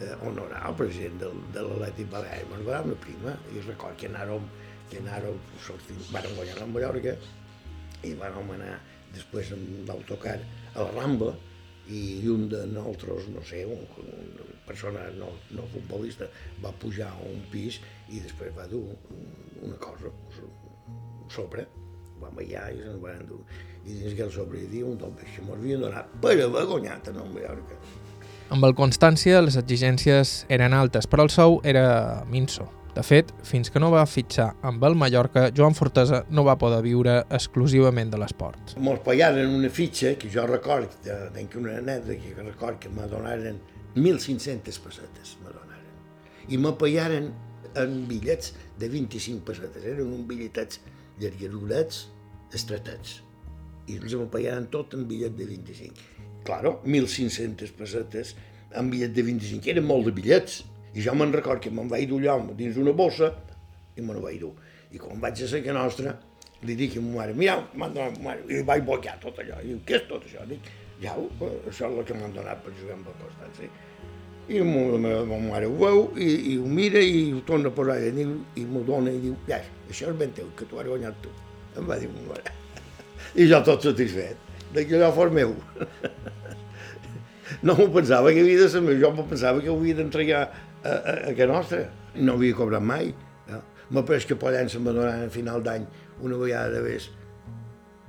[0.00, 4.48] eh, honoral, president del, de l'Atlètic Balear, ens va una prima, i recordo que anàrem,
[4.90, 7.16] que anàrem sortint, vàrem guanyar a Mallorca,
[8.04, 8.74] i vàrem anar
[9.14, 11.34] després amb l'autocar a la Rambla,
[11.90, 16.28] i un de nosaltres, no sé, un, una persona no, no futbolista,
[16.62, 18.84] va pujar a un pis i després va dur
[19.64, 20.12] una cosa
[21.32, 21.66] sobre,
[22.20, 23.42] vam allà i se'ns van dur.
[23.90, 27.10] I dins que el sobre hi diu, doncs això m'ho havien donat per haver guanyat
[27.10, 27.78] a Nova Mallorca.
[28.50, 32.66] Amb el Constància les exigències eren altes, però el sou era minso.
[32.94, 36.80] De fet, fins que no va fitxar amb el Mallorca, Joan Fortesa no va poder
[36.82, 38.74] viure exclusivament de l'esport.
[38.82, 40.96] Mos pagaren una fitxa, que jo record,
[41.36, 43.62] tenc una anècdota que record que me donaren
[43.94, 45.86] 1.500 pessetes, me donaren.
[46.50, 47.30] I me pagaren
[47.78, 50.82] en bitllets de 25 pessetes, eren uns bitlletets
[51.22, 52.08] llargarurets,
[52.52, 53.20] estretets.
[53.90, 56.08] I ens me pagaren tot en bitllet de 25.
[56.46, 58.34] Claro, 1.500 pessetes
[58.78, 60.62] en bitllet de 25, eren molt de bitllets
[60.94, 63.30] i jo me'n record que me'n vaig dur allò dins una bossa
[63.96, 64.54] i me'n vaig dur.
[64.90, 66.16] I quan vaig a que nostra,
[66.66, 69.60] li dic a ma mare, mira, m'han donat ma mare, i vaig bloquear tot allò.
[69.62, 70.46] I diu, què és tot això?
[70.50, 70.70] Dic,
[71.02, 73.70] ja, això és el que m'han donat per jugar amb el Constància.
[74.50, 77.76] I la meva, ma mare ho veu, i, i ho mira, i ho torna a
[77.76, 78.26] posar, i,
[78.58, 81.30] i m'ho dona, i diu, ja, això és ben teu, que tu has guanyat tu.
[81.78, 82.59] Em va dir ma mare.
[83.38, 84.38] I jo tot satisfet,
[84.74, 85.54] de que allò fos meu.
[87.66, 90.42] no m'ho pensava que havia de ser meu, jo m'ho pensava que ho havia d'entregar
[90.46, 91.84] a, a, a que nostra.
[92.16, 93.12] No havia cobrat mai.
[93.50, 93.62] No?
[93.94, 95.86] M'ha pres que Pollença me donaran a final d'any
[96.26, 97.06] una vegada de més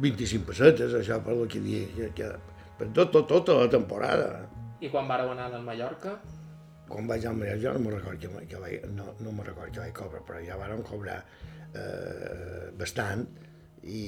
[0.02, 2.32] 25 pessetes, això per lo que dia, que, que,
[2.80, 4.32] per tot, tot, tota la temporada.
[4.82, 6.16] I quan vareu anar al Mallorca?
[6.90, 9.70] Quan vaig al Mallorca, jo no me record que, que vaig, no, no me record
[9.70, 11.22] que vaig cobrar, però ja vàrem cobrar
[11.78, 13.28] eh, bastant
[13.84, 14.02] i,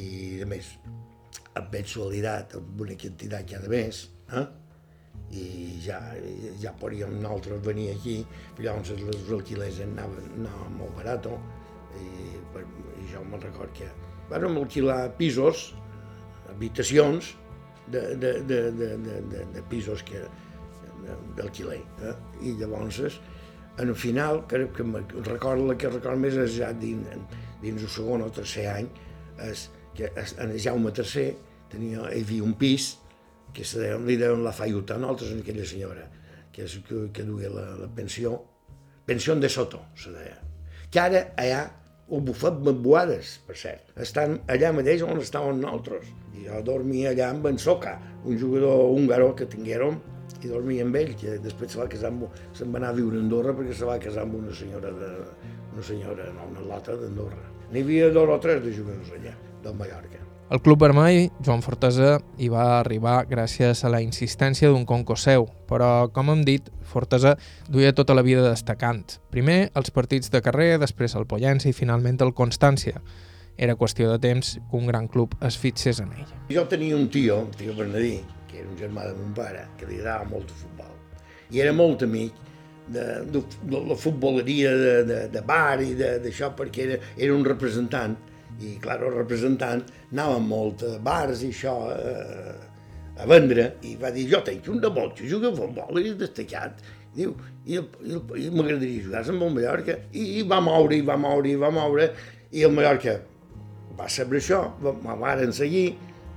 [0.44, 0.74] a més,
[1.58, 4.46] amb mensualitat, amb una quantitat cada mes, eh?
[5.34, 5.44] i
[5.82, 6.00] ja,
[6.62, 8.20] ja podíem nosaltres venir aquí,
[8.60, 11.30] llavors els alquilers anaven, anaven molt barat,
[11.98, 12.10] i,
[13.02, 13.90] i jo me'n record que
[14.30, 15.72] vam alquilar pisos,
[16.54, 17.34] habitacions,
[17.88, 20.24] de, de, de, de, de, de, de pisos que
[21.36, 21.82] d'alquiler.
[22.02, 22.14] Eh?
[22.48, 23.20] I llavors,
[23.78, 24.84] en el final, que, que
[25.28, 27.10] recordo, la que recordo més és ja dins,
[27.62, 28.88] dins el segon o tercer any,
[29.50, 30.10] és que
[30.42, 31.28] en Jaume III
[31.74, 32.94] tenia, hi havia un pis
[33.54, 36.08] que se deien, li deien la Faiuta, nosaltres aquella senyora,
[36.54, 38.36] que és que, que duia la, la pensió,
[39.06, 40.40] pensió de Soto, se deia,
[40.90, 41.64] que ara allà
[42.14, 46.10] el bufet Mambuades, per cert, estan allà mateix on estàvem nosaltres.
[46.38, 50.02] I jo dormia allà amb en Soca, un jugador húngaro que tinguérem,
[50.44, 52.28] i dormia amb ell, que després se va casar amb,
[52.58, 55.12] se'n va anar a viure a Andorra perquè se va casar amb una senyora, de,
[55.72, 57.53] una senyora, no, una lata d'Andorra.
[57.74, 59.32] N'hi havia dos o tres de jugadors allà,
[59.64, 60.20] del Mallorca.
[60.54, 65.48] El Club Vermell, Joan Fortesa, hi va arribar gràcies a la insistència d'un conco seu,
[65.66, 67.32] però, com hem dit, Fortesa
[67.66, 69.18] duia tota la vida destacant.
[69.34, 73.02] Primer els partits de carrer, després el Pollença i finalment el Constància.
[73.58, 76.30] Era qüestió de temps que un gran club es fixés en ell.
[76.54, 78.20] Jo tenia un tio, un tio Bernadí,
[78.52, 80.94] que era un germà de mon pare, que li agradava molt el futbol.
[81.50, 82.38] I era molt amic
[82.88, 87.46] de, de, de la futboleria de, de, de bar i d'això, perquè era, era un
[87.48, 88.16] representant.
[88.62, 92.54] I, clar, el representant anava molt a bars i això eh,
[93.18, 96.14] a vendre, i va dir, jo tinc un de molt que juga a futbol i
[96.18, 96.82] destacat,
[97.16, 97.34] diu,
[97.66, 101.50] i, i, i m'agradaria jugar amb el Mallorca, i, i va moure, i va moure,
[101.50, 102.10] i va moure,
[102.54, 103.20] i el Mallorca
[103.98, 105.94] va saber això, me varen seguir,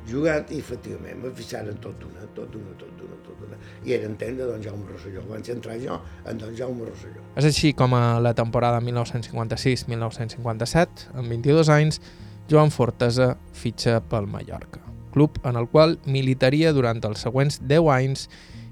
[0.09, 3.57] jugant i efectivament me fixaren tot una, tot una, tot una, tot una.
[3.85, 5.21] I era entendre don Jaume Rosselló.
[5.31, 5.95] Vaig entrar jo
[6.27, 7.21] en don Jaume Rosselló.
[7.37, 11.95] És així com a la temporada 1956-1957, amb 22 anys,
[12.51, 14.81] Joan Fortesa fitxa pel Mallorca,
[15.14, 18.29] club en el qual militaria durant els següents 10 anys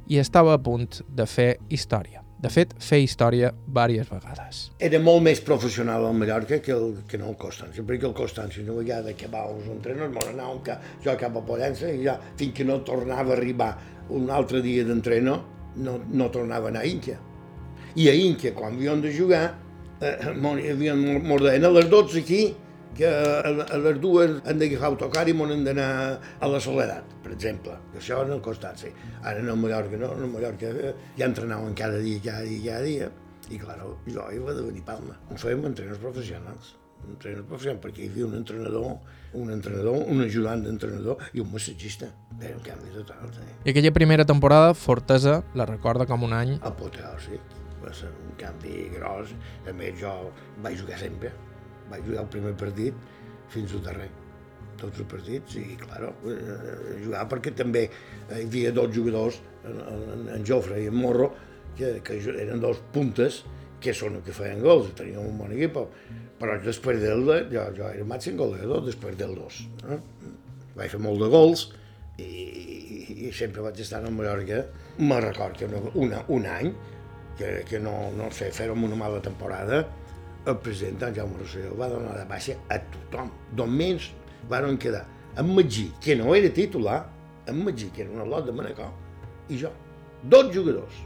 [0.07, 2.24] i estava a punt de fer història.
[2.44, 4.59] De fet, fer història diverses vegades.
[4.88, 8.61] Era molt més professional al Mallorca que, el, que no el Constància, perquè el Constància
[8.66, 10.76] una vegada que va els entrenadors, me'n anàvem que
[11.07, 13.70] jo cap a Pollença i ja fins que no tornava a arribar
[14.12, 15.38] un altre dia d'entreno
[15.87, 17.16] no, no tornava a anar a Inca.
[17.96, 19.44] I a Inca, quan havíem de jugar,
[20.04, 22.42] eh, m'ordenen a les 12 aquí,
[22.98, 23.50] que a,
[23.87, 25.88] les dues han d'agafar autocar i m'on han d'anar
[26.40, 27.76] a la Soledat, per exemple.
[27.98, 28.92] Això no ha costat, sí.
[29.22, 32.62] Ara no a Mallorca, no, no a Mallorca eh, ja entrenaven cada dia, cada dia,
[32.70, 33.11] cada dia.
[33.50, 33.76] I, clar,
[34.09, 35.18] jo hi va de venir Palma.
[35.28, 36.74] Ho fèiem entrenadors professionals
[37.09, 38.87] entrenador professional, perquè hi havia un entrenador,
[39.37, 42.11] un entrenador, un ajudant d'entrenador i un massatgista.
[42.40, 43.48] Era un canvi total, sí.
[43.64, 46.57] I aquella primera temporada, Fortesa la recorda com un any...
[46.72, 47.61] Apoteòsic.
[47.85, 49.35] Va ser un canvi gros.
[49.68, 50.14] A més, jo
[50.64, 51.35] vaig jugar sempre
[51.90, 52.94] vaig jugar el primer partit
[53.53, 54.11] fins al darrer
[54.81, 60.47] tots els partits i, claro, eh, jugar perquè també hi havia dos jugadors, en, en,
[60.47, 61.31] Jofre i en Morro,
[61.79, 63.42] que, que eren dos puntes
[63.85, 65.79] que són que feien gols, teníem un bon equip,
[66.40, 69.61] però després del, jo, jo era màxim goleador després del dos.
[69.88, 69.99] Eh?
[70.75, 71.66] Vaig fer molt de gols
[72.18, 74.64] i, i, i sempre vaig estar a Mallorca.
[74.99, 76.73] Me record que una, una, un any,
[77.38, 79.85] que, que no, no sé, fèrem una mala temporada,
[80.46, 83.30] el president en Jaume Rosselló va donar de baixa a tothom.
[83.57, 84.11] Només
[84.50, 85.04] van quedar
[85.37, 87.11] en Magí, que no era titular,
[87.46, 88.92] en Magí, que era un lot de Manacor,
[89.48, 89.72] i jo.
[90.22, 91.00] Dos jugadors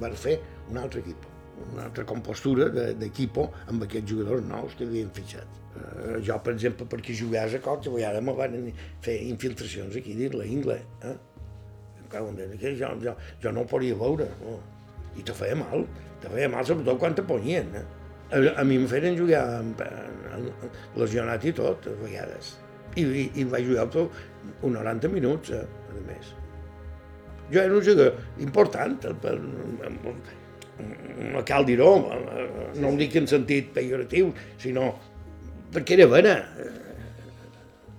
[0.00, 0.36] van fer
[0.70, 1.24] un altre equip,
[1.72, 5.58] una altra compostura d'equip de, amb aquests jugadors nous que havien fitxat.
[5.72, 8.58] Uh, jo, per exemple, perquè jugàs a Cots, a vegades me van
[9.02, 10.78] fer infiltracions aquí dins la Ingle.
[11.08, 11.16] Eh?
[12.12, 14.58] Jo, jo, jo no ho podia veure, no?
[15.16, 15.86] i te feia mal,
[16.20, 17.72] te feia mal sobretot quan te ponien.
[17.78, 18.01] Eh?
[18.32, 19.80] A, a mi em feien jugar amb,
[20.32, 22.54] amb, lesionat i tot, a vegades.
[22.96, 24.16] I, i, i vaig jugar tot
[24.64, 26.32] un 90 minuts, eh, a més.
[27.52, 29.34] Jo era un jugador important, per,
[31.32, 31.90] no cal dir-ho,
[32.80, 34.94] no ho dic en sentit pejoratiu, sinó
[35.72, 36.38] perquè era bona.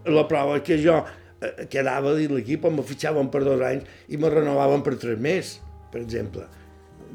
[0.10, 4.34] La prova que jo eh, quedava dins l'equip, em fitxaven per dos anys i me
[4.34, 5.56] renovaven per tres més,
[5.94, 6.50] per exemple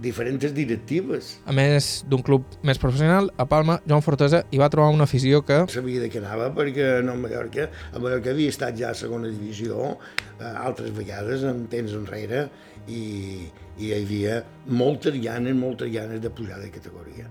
[0.03, 1.31] diferents directives.
[1.49, 5.43] A més d'un club més professional, a Palma, Joan Fortesa hi va trobar una afició
[5.47, 5.61] que...
[5.73, 9.31] Sabia de què anava, perquè no a Mallorca, a Mallorca havia estat ja a segona
[9.33, 9.95] divisió,
[10.39, 12.47] eh, altres vegades, en temps enrere,
[12.89, 13.03] i,
[13.79, 17.29] i hi havia moltes ganes, moltes ganes de pujar de categoria.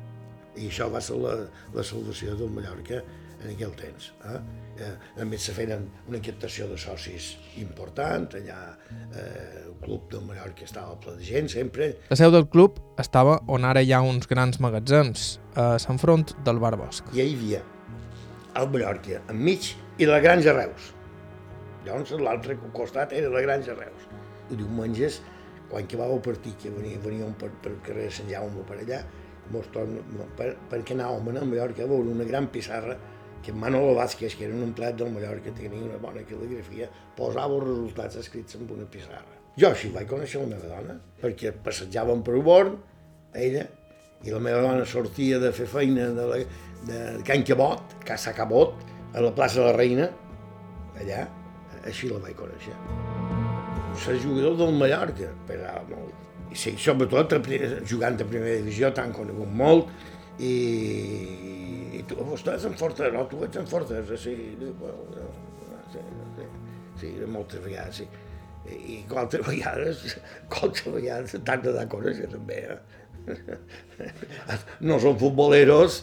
[0.58, 1.38] I això va ser la,
[1.76, 3.04] la salvació del Mallorca
[3.44, 4.10] en aquell temps.
[4.26, 4.40] Eh?
[4.82, 8.58] Eh, a més, se feien una captació de socis important, allà
[8.90, 11.92] eh, el club de Mallorca estava ple de gent, sempre.
[12.10, 16.36] La seu del club estava on ara hi ha uns grans magatzems, a Sant Front
[16.46, 17.10] del Bar Bosc.
[17.14, 17.64] I hi havia
[18.58, 20.94] el Mallorca enmig i la Granja Reus.
[21.86, 24.10] Llavors l'altre costat era la Granja Reus.
[24.52, 25.22] I diumenges,
[25.70, 29.02] quan acabava el partit, que venia, venia per, per carrer Sant Jaume per allà,
[29.52, 30.02] mos torn,
[30.36, 32.98] per, perquè anàvem a Mallorca a veure una gran pissarra
[33.48, 37.64] que Manolo Vázquez, que era un empleat del Mallorca, tenia una bona cal·ligrafia, posava els
[37.64, 39.38] resultats escrits en una pissarra.
[39.56, 42.76] Jo així vaig conèixer la meva dona, perquè passejàvem per Uborn,
[43.46, 43.64] ella,
[44.28, 46.42] i la meva dona sortia de fer feina de, la,
[46.90, 48.84] de Can Cabot, Casa Cabot,
[49.16, 50.10] a la plaça de la Reina,
[51.00, 51.24] allà,
[51.86, 52.76] així la vaig conèixer.
[54.04, 56.28] Ser jugador del Mallorca, però molt.
[56.52, 57.40] I sí, sobretot
[57.88, 59.88] jugant a primera divisió, t'han conegut molt,
[60.44, 60.54] i,
[61.98, 64.36] i tu estàs en Fortaleza, no, tu ets en Fortaleza, sí,
[64.80, 65.26] bueno,
[65.94, 66.04] sí,
[66.38, 66.48] sí,
[67.02, 68.08] sí, moltes vegades, sí.
[68.68, 70.18] I qualsevol vegades,
[70.54, 72.80] qualsevol vegades t'has de dar a conèixer també, eh?
[74.88, 76.02] No són futboleros,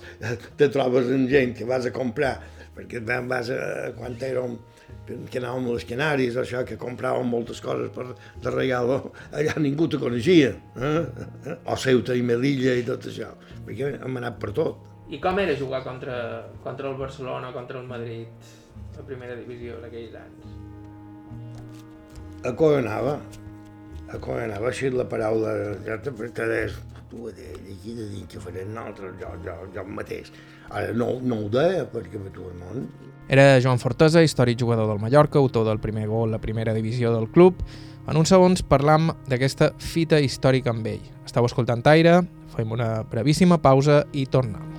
[0.58, 2.34] te trobes amb gent que vas a comprar,
[2.76, 3.58] perquè vas a,
[3.96, 4.56] quan érem,
[5.04, 8.06] que anàvem a les Canaris, això, que compràvem moltes coses per,
[8.40, 8.92] de regal,
[9.32, 11.56] allà ningú te coneixia, eh?
[11.64, 13.30] o Ceuta i Melilla i tot això,
[13.66, 14.93] perquè hem anat per tot.
[15.08, 18.26] I com era jugar contra, contra el Barcelona, contra el Madrid,
[18.96, 20.54] a primera divisió d'aquells anys?
[22.48, 23.18] Acollonava,
[24.08, 25.52] acollonava, així la paraula,
[25.84, 26.78] ja te pretendés,
[27.10, 30.32] tu a dir, aquí de dir que farem nosaltres, jo, jo, jo mateix.
[30.70, 32.86] Ara no, no ho deia, perquè per tot el món.
[33.28, 37.12] Era Joan Fortesa, històric jugador del Mallorca, autor del primer gol a la primera divisió
[37.14, 37.60] del club.
[38.08, 41.04] En uns segons parlam d'aquesta fita històrica amb ell.
[41.24, 42.20] Estau escoltant Aire,
[42.56, 44.73] fem una brevíssima pausa i tornem.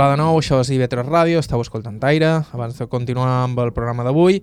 [0.00, 2.30] Hola de nou, això és IB3 Ràdio, estàu escoltant Aire.
[2.56, 4.38] Abans de continuar amb el programa d'avui,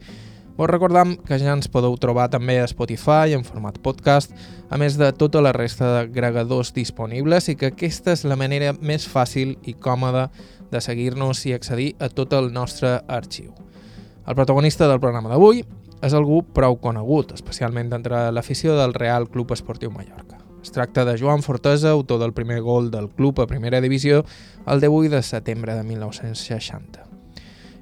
[0.54, 4.36] vos recordam que ja ens podeu trobar també a Spotify en format podcast,
[4.70, 9.10] a més de tota la resta d'agregadors disponibles i que aquesta és la manera més
[9.10, 10.28] fàcil i còmoda
[10.70, 13.50] de seguir-nos i accedir a tot el nostre arxiu.
[14.30, 15.66] El protagonista del programa d'avui
[16.06, 20.37] és algú prou conegut, especialment entre l'afició del Real Club Esportiu Mallorca.
[20.62, 24.26] Es tracta de Joan Fortesa, autor del primer gol del club a primera divisió
[24.66, 27.08] el 18 de setembre de 1960.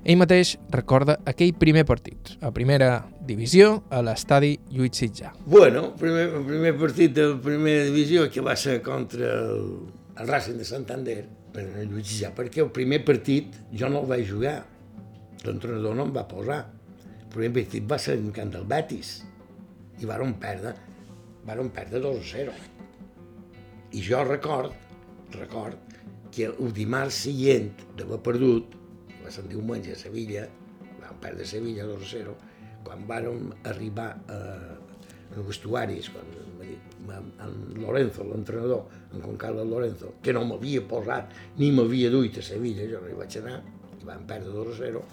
[0.06, 5.32] Ell mateix recorda aquell primer partit, a primera divisió, a l'estadi Lluís Sitjà.
[5.50, 9.64] Bueno, primer, el primer partit de primera divisió que va ser contra el,
[10.14, 11.18] el Racing de Santander,
[11.56, 14.60] per Lluís Sitjà, perquè el primer partit jo no el vaig jugar.
[15.48, 16.62] L'entrenador no em va posar.
[17.24, 19.16] El primer partit va ser en camp del Betis
[20.04, 20.76] i vàrem perdre,
[21.46, 22.56] vàrem perdre 2 a 0.
[23.96, 24.74] I jo record,
[25.36, 25.96] record,
[26.36, 28.76] que el dimarts següent d'haver perdut,
[29.22, 30.48] va ser un diumenge a Sevilla,
[31.00, 32.36] vam perdre Sevilla 2 a 0,
[32.86, 36.28] quan vàrem arribar a, a els vestuaris, quan
[37.46, 42.88] en Lorenzo, l'entrenador, en Carlos Lorenzo, que no m'havia posat ni m'havia duit a Sevilla,
[42.90, 43.60] jo no hi vaig anar,
[44.00, 45.04] i vam perdre 2 a 0,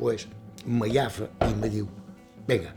[0.00, 0.28] pues
[0.66, 1.88] m'allafa i me diu,
[2.48, 2.72] venga,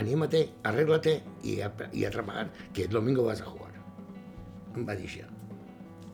[0.00, 3.66] anímate, arréglate i a, i a treballar, que el domingo vas a jugar
[4.76, 5.26] em va dir això.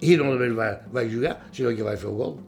[0.03, 2.39] I no només va, va jugar, sinó que va fer un gol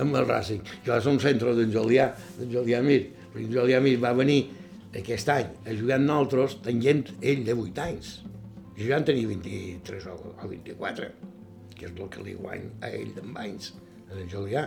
[0.00, 3.02] amb el Racing, que va ser un centre d'en Julià, d'en Julià Mir.
[3.36, 4.38] En Julià Mir va venir
[4.96, 8.12] aquest any a jugar amb nosaltres tenint ell de 8 anys.
[8.76, 11.10] Jo ja en tenia 23 o, o 24,
[11.76, 13.72] que és el que li guany a ell d'en anys,
[14.08, 14.66] a en Julià.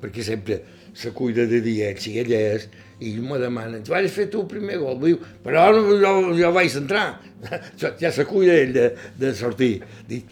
[0.00, 0.60] Perquè sempre
[0.96, 2.66] se cuida de diets i ell és,
[3.00, 4.96] i me demana, tu vas fer tu el primer gol?
[5.02, 7.06] Diu, però jo, jo vaig entrar,
[8.00, 8.86] ja se cuida ell de,
[9.20, 9.74] de sortir.
[10.08, 10.30] Dic,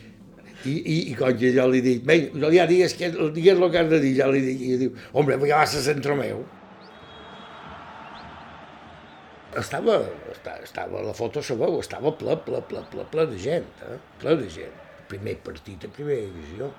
[0.64, 3.82] i, i, i quan jo li dic, bé, jo ja digues, que, digues el que
[3.82, 6.40] has de dir, ja li dic, i diu, hombre, ja vas a centre meu.
[9.60, 10.00] Estava,
[10.64, 14.00] estava, la foto sabeu, estava ple, ple, ple, ple, ple de gent, eh?
[14.24, 14.80] ple de gent.
[15.12, 16.72] Primer partit a primera divisió,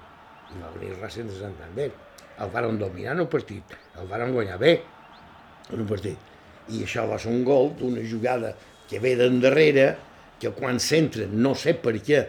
[0.50, 1.92] i va venir Racing de Santander.
[2.42, 4.74] El varen dominar el partit, el varen guanyar bé
[5.72, 6.34] en el partit.
[6.74, 8.56] I això va ser un gol d'una jugada
[8.90, 9.88] que ve d'endarrere,
[10.42, 12.26] que quan s'entra, no sé per què,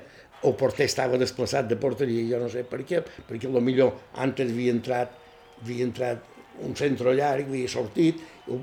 [0.46, 4.74] el porter estava desplaçat de porteria, jo no sé per què, perquè millor antes havia
[4.74, 5.12] entrat,
[5.62, 6.34] havia entrat
[6.64, 8.20] un centre llarg, havia sortit,
[8.52, 8.62] un,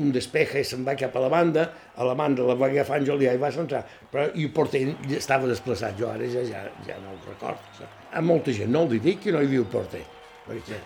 [0.00, 2.98] un despeja i se'n va cap a la banda, a la banda la va agafar
[3.02, 4.82] en Julià i va centrar, però i el porter
[5.18, 7.86] estava desplaçat, jo ara ja, ja, ja no ho recordo.
[8.14, 10.02] A molta gent no li dic que no hi el porter,
[10.48, 10.80] perquè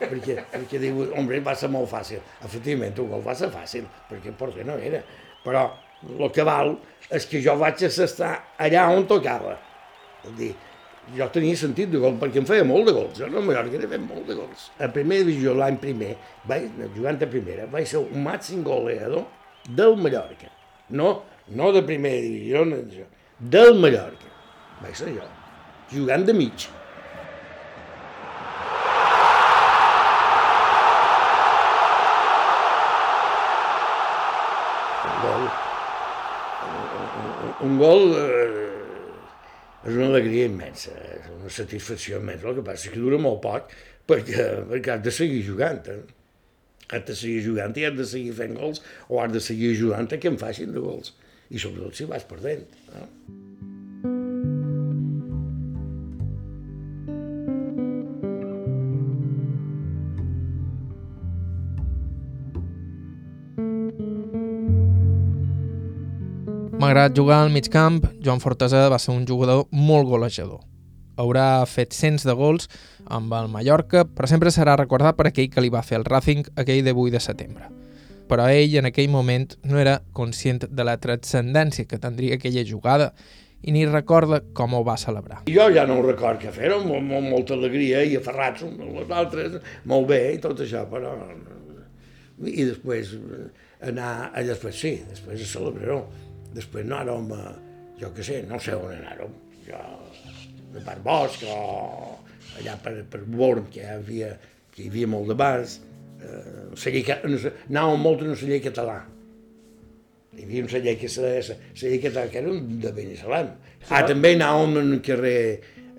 [0.00, 2.22] perquè, perquè diu, home, va ser molt fàcil.
[2.44, 5.02] Efectivament, un gol va ser fàcil, perquè porter no era.
[5.44, 5.66] Però
[6.08, 6.74] el que val
[7.12, 9.56] és que jo vaig estar allà on tocava.
[10.24, 10.50] És dir,
[11.16, 13.18] jo tenia sentit de gol, perquè em feia molt de gols.
[13.18, 14.68] Jo no Mallorca he fet molt de gols.
[14.78, 16.14] A primera divisió, l'any primer,
[16.48, 19.26] vaig, jugant a primera, vaig ser un màxim goleador
[19.68, 20.50] del Mallorca.
[20.96, 21.14] No,
[21.56, 22.82] no de primera divisió, no,
[23.40, 24.34] del Mallorca.
[24.80, 25.26] Vaig ser jo,
[25.92, 26.68] jugant de mig.
[37.66, 38.70] Un gol eh,
[39.86, 42.48] és una alegria immensa, és una satisfacció immensa.
[42.48, 43.74] El que passa és que dura molt poc
[44.10, 45.82] perquè, perquè has de seguir jugant.
[45.92, 46.00] Eh?
[46.90, 50.10] Has de seguir jugant i has de seguir fent gols o has de seguir jugant
[50.10, 51.14] a que em facin de gols.
[51.50, 52.66] I sobretot si vas perdent.
[52.94, 53.06] Eh?
[66.90, 70.58] Malgrat jugar al mig camp, Joan Fortesa va ser un jugador molt golejador.
[71.22, 72.66] Haurà fet cents de gols
[73.06, 76.48] amb el Mallorca, però sempre serà recordat per aquell que li va fer el Racing
[76.58, 77.68] aquell de 8 de setembre.
[78.26, 83.12] Però ell en aquell moment no era conscient de la transcendència que tindria aquella jugada
[83.62, 85.44] i ni recorda com ho va celebrar.
[85.46, 88.98] Jo ja no ho record que fer-ho, amb, amb molta alegria i aferrats uns amb
[89.04, 91.14] els altres, molt bé i tot això, però...
[92.40, 93.14] I després
[93.86, 96.00] anar, a després sí, després a celebrar-ho
[96.54, 97.54] Després anàrem, a,
[98.00, 99.36] jo què sé, no sé on anàrem,
[99.66, 99.80] jo,
[100.74, 101.60] de per bosc o
[102.60, 104.34] allà per, per Born, que hi havia,
[104.74, 105.78] que hi havia molt de bars,
[106.20, 109.00] eh, celler, anàvem molt en un celler català.
[110.36, 113.52] Hi havia un celler, que, celler català que era de Benissalem.
[113.88, 115.40] Ah, també anàvem en un carrer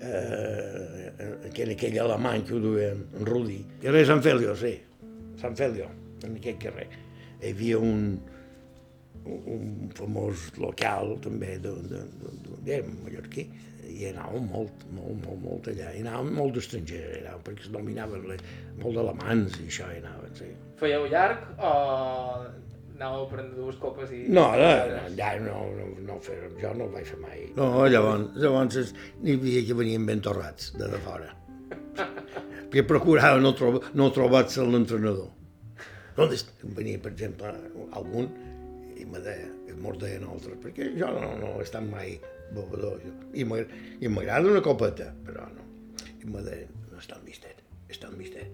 [0.02, 3.60] eh, que era aquell alemany que ho duia en Rudi.
[3.82, 4.74] Carrer Sant Felio, sí,
[5.40, 5.88] Sant Felio,
[6.24, 6.88] en aquell carrer.
[7.42, 8.16] Hi havia un,
[9.26, 13.46] un famós local també d'un mallorquí
[13.92, 15.92] i anàvem molt, molt, molt, molt allà.
[15.94, 18.44] I anàvem molt d'estrangers, anàvem, perquè es dominaven les,
[18.80, 20.50] molt d'alemans i això, i anaven, sí.
[20.80, 21.72] Fèieu llarg o
[23.02, 24.22] anàveu prenent dues copes i...
[24.30, 27.44] No, no, no, ja no, no, no fer, jo no ho vaig fer mai.
[27.58, 31.32] No, llavors, llavors n'hi havia que venien ben torrats de, de fora.
[32.72, 35.30] que procurava no, trobar, no trobar-se l'entrenador.
[36.16, 36.28] No,
[36.76, 37.52] venia, per exemple,
[37.98, 38.28] algun
[39.12, 42.16] me deia, i mos deien altres, perquè jo no, no he estat mai
[42.52, 43.02] bevedor.
[43.04, 43.12] Jo.
[43.36, 45.68] I m'agrada una copeta, però no.
[46.22, 48.48] I me deien, no està en mistet, està en mistet.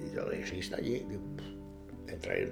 [0.00, 1.00] I jo deia, sí, està allí.
[1.10, 1.20] Diu,
[2.08, 2.48] entraré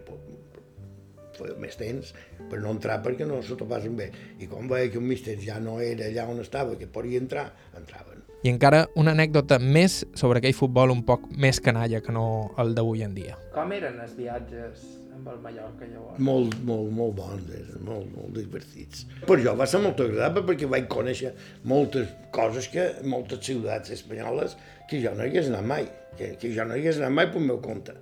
[1.37, 2.13] feia més temps
[2.51, 4.11] per no entrar perquè no s'ho topassen bé.
[4.43, 7.49] I quan veia que un míster ja no era allà on estava, que podia entrar,
[7.79, 8.12] entraven.
[8.43, 12.25] I encara una anècdota més sobre aquell futbol un poc més canalla que no
[12.59, 13.37] el d'avui en dia.
[13.55, 14.81] Com eren els viatges
[15.15, 16.19] amb el Mallorca llavors?
[16.27, 19.05] Molt, molt, molt bons, eren, molt, molt divertits.
[19.29, 21.31] Per jo va ser molt agradable perquè vaig conèixer
[21.71, 24.57] moltes coses que, moltes ciutats espanyoles
[24.91, 25.87] que jo no hi hagués anat mai,
[26.19, 27.95] que, que jo no hi hagués anat mai pel meu compte.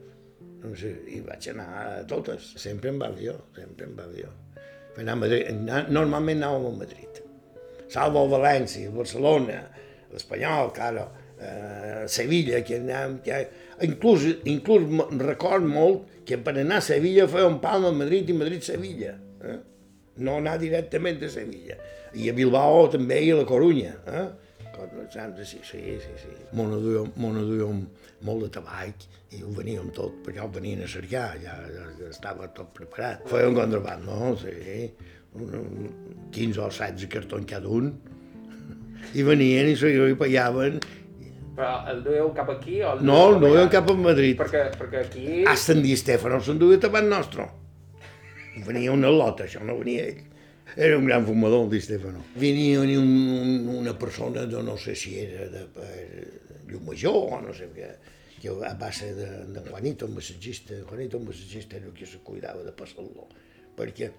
[0.64, 4.32] No sé, i vaig anar a totes, sempre em va avió, sempre em va avió.
[4.97, 5.53] Anar a Madrid,
[5.93, 7.20] normalment anàvem a Madrid.
[7.93, 9.61] Salvo València, Barcelona,
[10.12, 11.06] l'Espanyol, claro,
[11.38, 13.40] eh, Sevilla, que anàvem, que,
[13.86, 14.86] inclús, inclús
[15.22, 19.16] record molt que per anar a Sevilla feia un Palma a Madrid i Madrid-Sevilla.
[19.46, 19.56] Eh?
[20.26, 21.78] No anar directament a Sevilla.
[22.14, 23.96] I a Bilbao també i a la Corunya.
[24.06, 24.28] Eh?
[25.11, 26.30] Sí, sí, sí, sí.
[26.56, 27.80] M'ho duíem
[28.24, 29.04] molt de tabac
[29.36, 33.26] i ho veníem tot, perquè ho venien a cercar, ja, ja, estava tot preparat.
[33.28, 34.30] Feia un contraband, no?
[34.40, 34.88] Sí,
[35.36, 35.90] un,
[36.32, 37.92] 15 o 16 cartons cada un,
[39.14, 40.80] i venien i s'ho pagaven.
[41.57, 44.36] Però el dueu cap aquí o el No, el dueu cap a Madrid.
[44.38, 45.24] Perquè, perquè aquí...
[45.48, 47.48] Hasta en Di Stefano se'n duia davant nostre.
[48.66, 50.22] Venia una lota, això no venia ell.
[50.76, 52.22] Era un gran fumador, el Di Stefano.
[52.38, 55.90] Venia un, un, una persona de no sé si era de per
[56.70, 57.90] Llumajor o no sé què,
[58.40, 62.22] que a base de, de Juanito, un massatgista, Juanito, un massatgista, era el que se
[62.24, 63.26] cuidava de passar-lo.
[63.76, 64.11] Perquè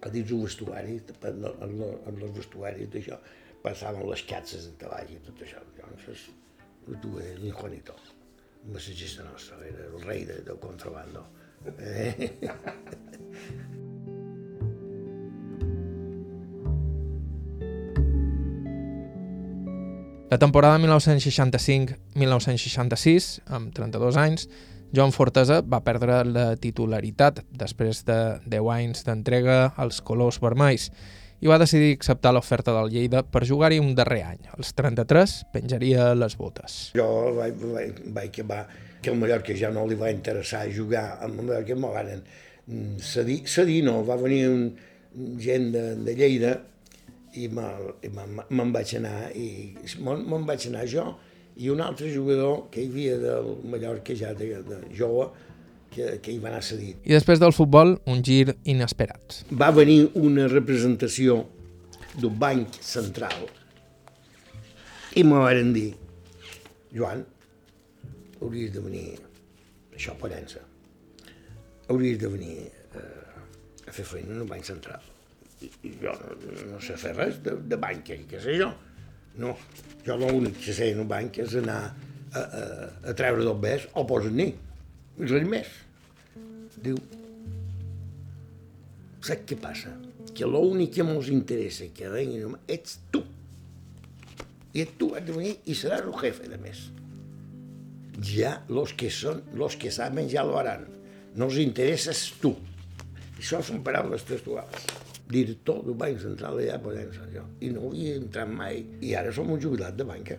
[0.00, 3.20] a dins del vestuari, en, en, en els vestuaris d'això,
[3.64, 5.60] passaven les catses de treball i tot això.
[5.78, 6.22] Llavors,
[7.02, 7.94] tu eres el Juanito,
[8.64, 11.22] el massatgista nostre, era el rei de, del contrabando.
[11.78, 12.30] Eh?
[20.30, 24.48] La temporada 1965-1966, amb 32 anys,
[24.94, 30.90] Joan Fortesa va perdre la titularitat després de 10 anys d'entrega als colors vermells
[31.40, 34.44] i va decidir acceptar l'oferta del Lleida per jugar-hi un darrer any.
[34.56, 36.78] Als 33 penjaria les botes.
[36.98, 38.62] Jo vaig, vaig, vaig acabar
[39.00, 42.22] que el Mallorca ja no li va interessar jugar amb el Mallorca, m'ho van
[43.00, 44.66] cedir, cedir no, va venir un,
[45.40, 46.52] gent de, de Lleida
[47.38, 51.06] i me'n vaig anar i me'n vaig anar jo
[51.60, 55.30] i un altre jugador que hi havia del Mallorca ja de, de jove
[55.90, 57.00] que, que hi va anar cedit.
[57.04, 59.42] I després del futbol, un gir inesperat.
[59.50, 61.42] Va venir una representació
[62.16, 63.46] d'un banc central
[65.18, 65.90] i me van dir
[66.94, 67.22] Joan,
[68.40, 69.06] hauries de venir
[69.94, 70.62] això Pollença
[71.90, 72.56] hauries de venir
[72.98, 75.06] eh, a fer feina en un banc central
[75.60, 76.36] i, i jo no,
[76.72, 78.70] no sé fer res de, de banc, què sé jo
[79.42, 79.54] no,
[80.06, 82.64] jo l'únic que sé en un banc és anar a, a,
[83.12, 84.48] a treure del bes o posar-n'hi,
[85.18, 85.72] res més.
[86.80, 86.96] Diu,
[89.20, 89.92] saps què passa?
[90.36, 93.24] Que l'únic que ens interessa que venguin ets tu.
[94.72, 96.86] I tu has de venir i seràs el jefe, de més.
[98.30, 100.86] Ja los que són, los que saben ja lo harán.
[101.36, 102.54] Els interesses tu.
[103.40, 104.90] Això són paraules textuals
[105.30, 107.44] director del Banc Central allà a Pollença, jo.
[107.62, 108.82] I no havia entrat mai.
[109.06, 110.36] I ara som un jubilat de banca.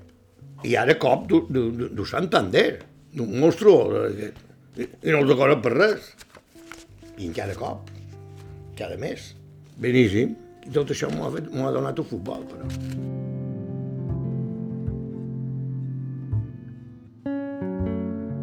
[0.68, 2.82] I ara cop du Santander,
[3.16, 3.76] d'un monstru,
[4.12, 4.30] i,
[4.78, 6.12] i no els acorda per res.
[7.18, 7.90] I encara cop,
[8.78, 9.34] cada mes.
[9.82, 10.36] Beníssim.
[10.62, 12.68] I tot això m'ho ha, fet, ha donat el futbol, però.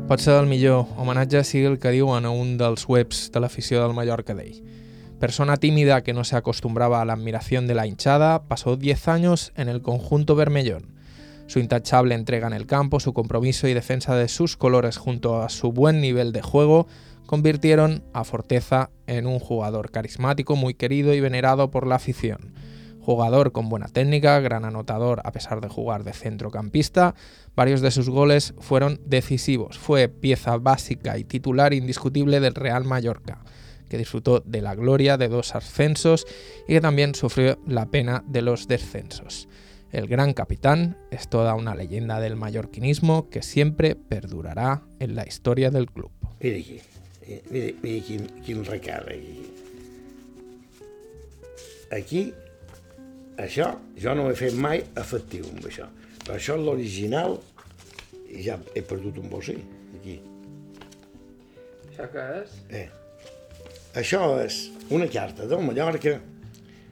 [0.09, 3.93] Potser el millor homenatge sigui el que diuen a un dels webs de l'afició del
[3.93, 4.63] Mallorca d'ell.
[5.21, 9.53] Persona tímida que no se acostumbraba a la admiración de la hinchada, pasó 10 años
[9.55, 10.98] en el conjunto Bermellón.
[11.49, 15.49] Su intachable entrega en el campo, su compromiso y defensa de sus colores junto a
[15.49, 16.87] su buen nivel de juego
[17.25, 22.53] convirtieron a Forteza en un jugador carismático muy querido y venerado por la afición.
[23.01, 27.15] Jugador con buena técnica, gran anotador a pesar de jugar de centrocampista,
[27.57, 29.79] varios de sus goles fueron decisivos.
[29.79, 33.43] Fue pieza básica y titular indiscutible del Real Mallorca
[33.89, 36.27] que disfrutó de la gloria de dos ascensos
[36.69, 39.48] y que también sufrió la pena de los descensos.
[39.91, 45.71] El gran capitán es toda una leyenda del mallorquinismo que siempre perdurará en la historia
[45.71, 46.11] del club.
[46.41, 46.81] Mira aquí,
[47.23, 49.47] eh, mira, mira quin, quin recàrrec aquí.
[51.91, 52.23] Aquí,
[53.41, 55.89] això, jo no ho he fet mai efectiu amb això,
[56.21, 57.39] però això és l'original
[58.29, 59.57] i ja he perdut un bocí,
[59.97, 60.21] aquí.
[61.89, 62.57] Això què és?
[62.69, 62.89] Eh.
[63.97, 66.19] Això és una carta del Mallorca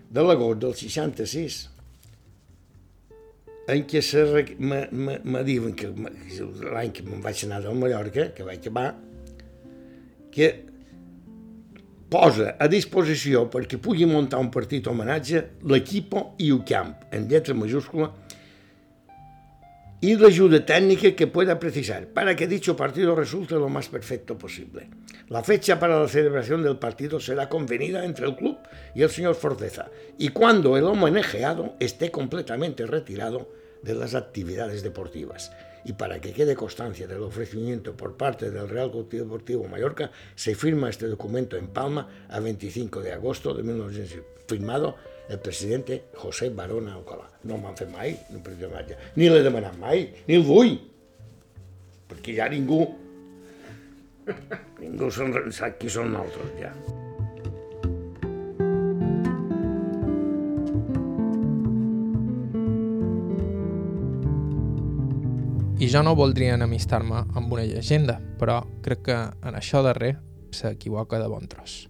[0.08, 1.75] de l'agost del 66
[3.68, 4.22] en què se,
[4.58, 8.92] me, diuen que l'any que me'n vaig anar del Mallorca, que vaig acabar,
[10.34, 10.50] que
[12.12, 17.56] posa a disposició perquè pugui muntar un partit homenatge l'equipo i el camp, en lletra
[17.58, 18.12] majúscula,
[20.00, 24.36] y la ayuda técnica que pueda precisar para que dicho partido resulte lo más perfecto
[24.36, 24.88] posible.
[25.28, 28.58] La fecha para la celebración del partido será convenida entre el club
[28.94, 33.48] y el señor Forteza, y cuando el homenajeado esté completamente retirado
[33.82, 35.52] de las actividades deportivas.
[35.84, 40.56] Y para que quede constancia del ofrecimiento por parte del Real Club Deportivo Mallorca, se
[40.56, 44.96] firma este documento en Palma a 25 de agosto de 1900, firmado
[45.28, 47.28] el presidente José Barona Alcalá.
[47.44, 50.76] No m'han fet mai un personatge, ni l'he demanat mai, ni el vull,
[52.10, 52.82] perquè ja ningú,
[54.82, 56.72] ningú se'n sap qui són nosaltres ja.
[65.76, 70.16] I jo no voldria enemistar-me amb una llegenda, però crec que en això darrer
[70.56, 71.84] s'equivoca de bon tros.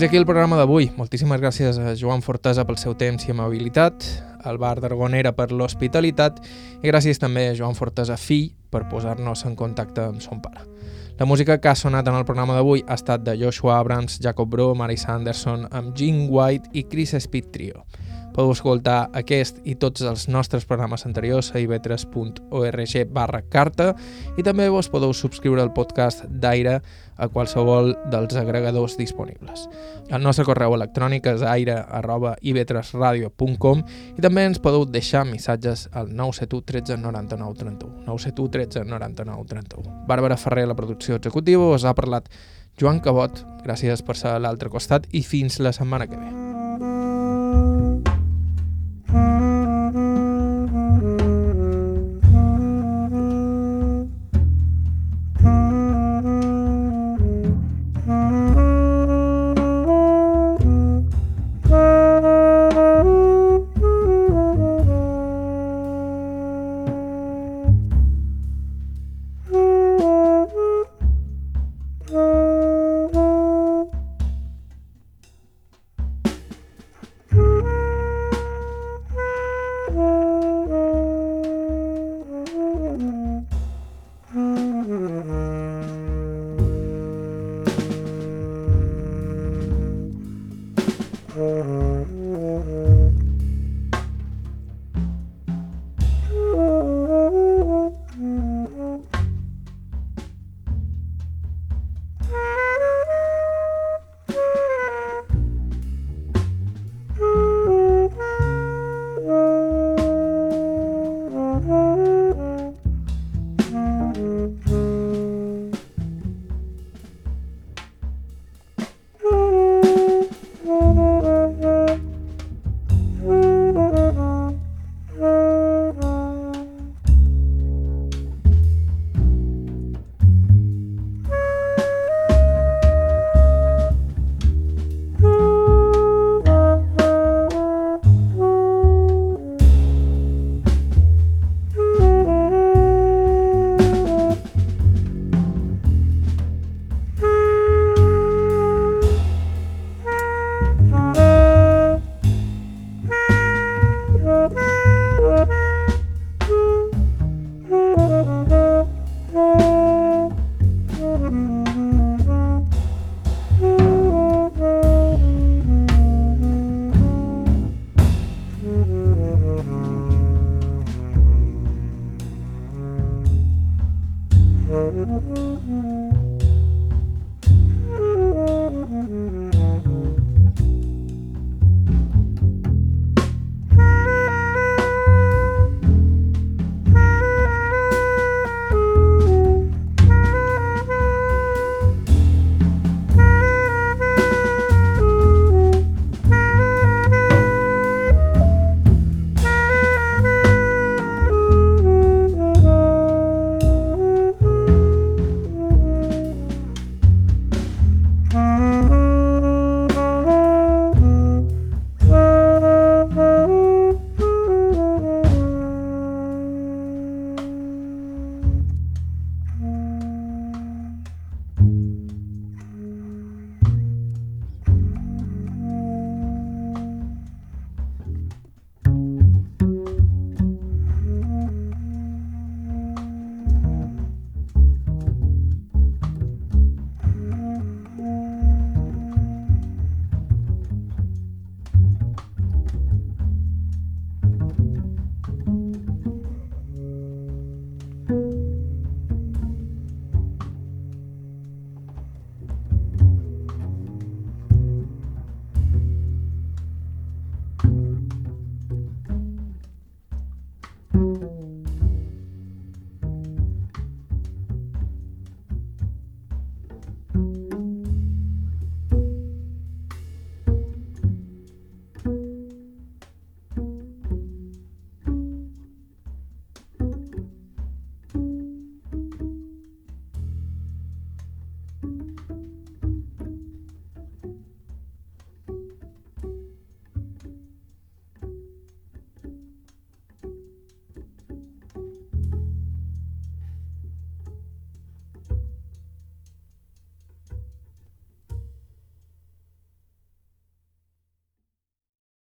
[0.00, 0.86] Fins aquí el programa d'avui.
[0.96, 4.06] Moltíssimes gràcies a Joan Fortesa pel seu temps i amabilitat,
[4.48, 6.38] al Bar d'Argonera per l'hospitalitat
[6.80, 10.64] i gràcies també a Joan Fortesa fill per posar-nos en contacte amb son pare.
[11.20, 14.48] La música que ha sonat en el programa d'avui ha estat de Joshua Abrams, Jacob
[14.48, 17.84] Bro, Marisa Anderson, amb Gene White i Chris Speed Trio.
[18.32, 23.90] Podeu escoltar aquest i tots els nostres programes anteriors a ib3.org barra carta
[24.38, 26.78] i també vos podeu subscriure al podcast d'Aire
[27.20, 29.66] a qualsevol dels agregadors disponibles.
[30.08, 33.84] El nostre correu electrònic és aire arroba ib3radio.com
[34.16, 38.04] i també ens podeu deixar missatges al 971 13 99 31.
[38.08, 39.98] 971 13 99 31.
[40.08, 42.30] Bàrbara Ferrer, la producció executiva, us ha parlat
[42.80, 43.44] Joan Cabot.
[43.64, 46.49] Gràcies per ser a l'altre costat i fins la setmana que ve.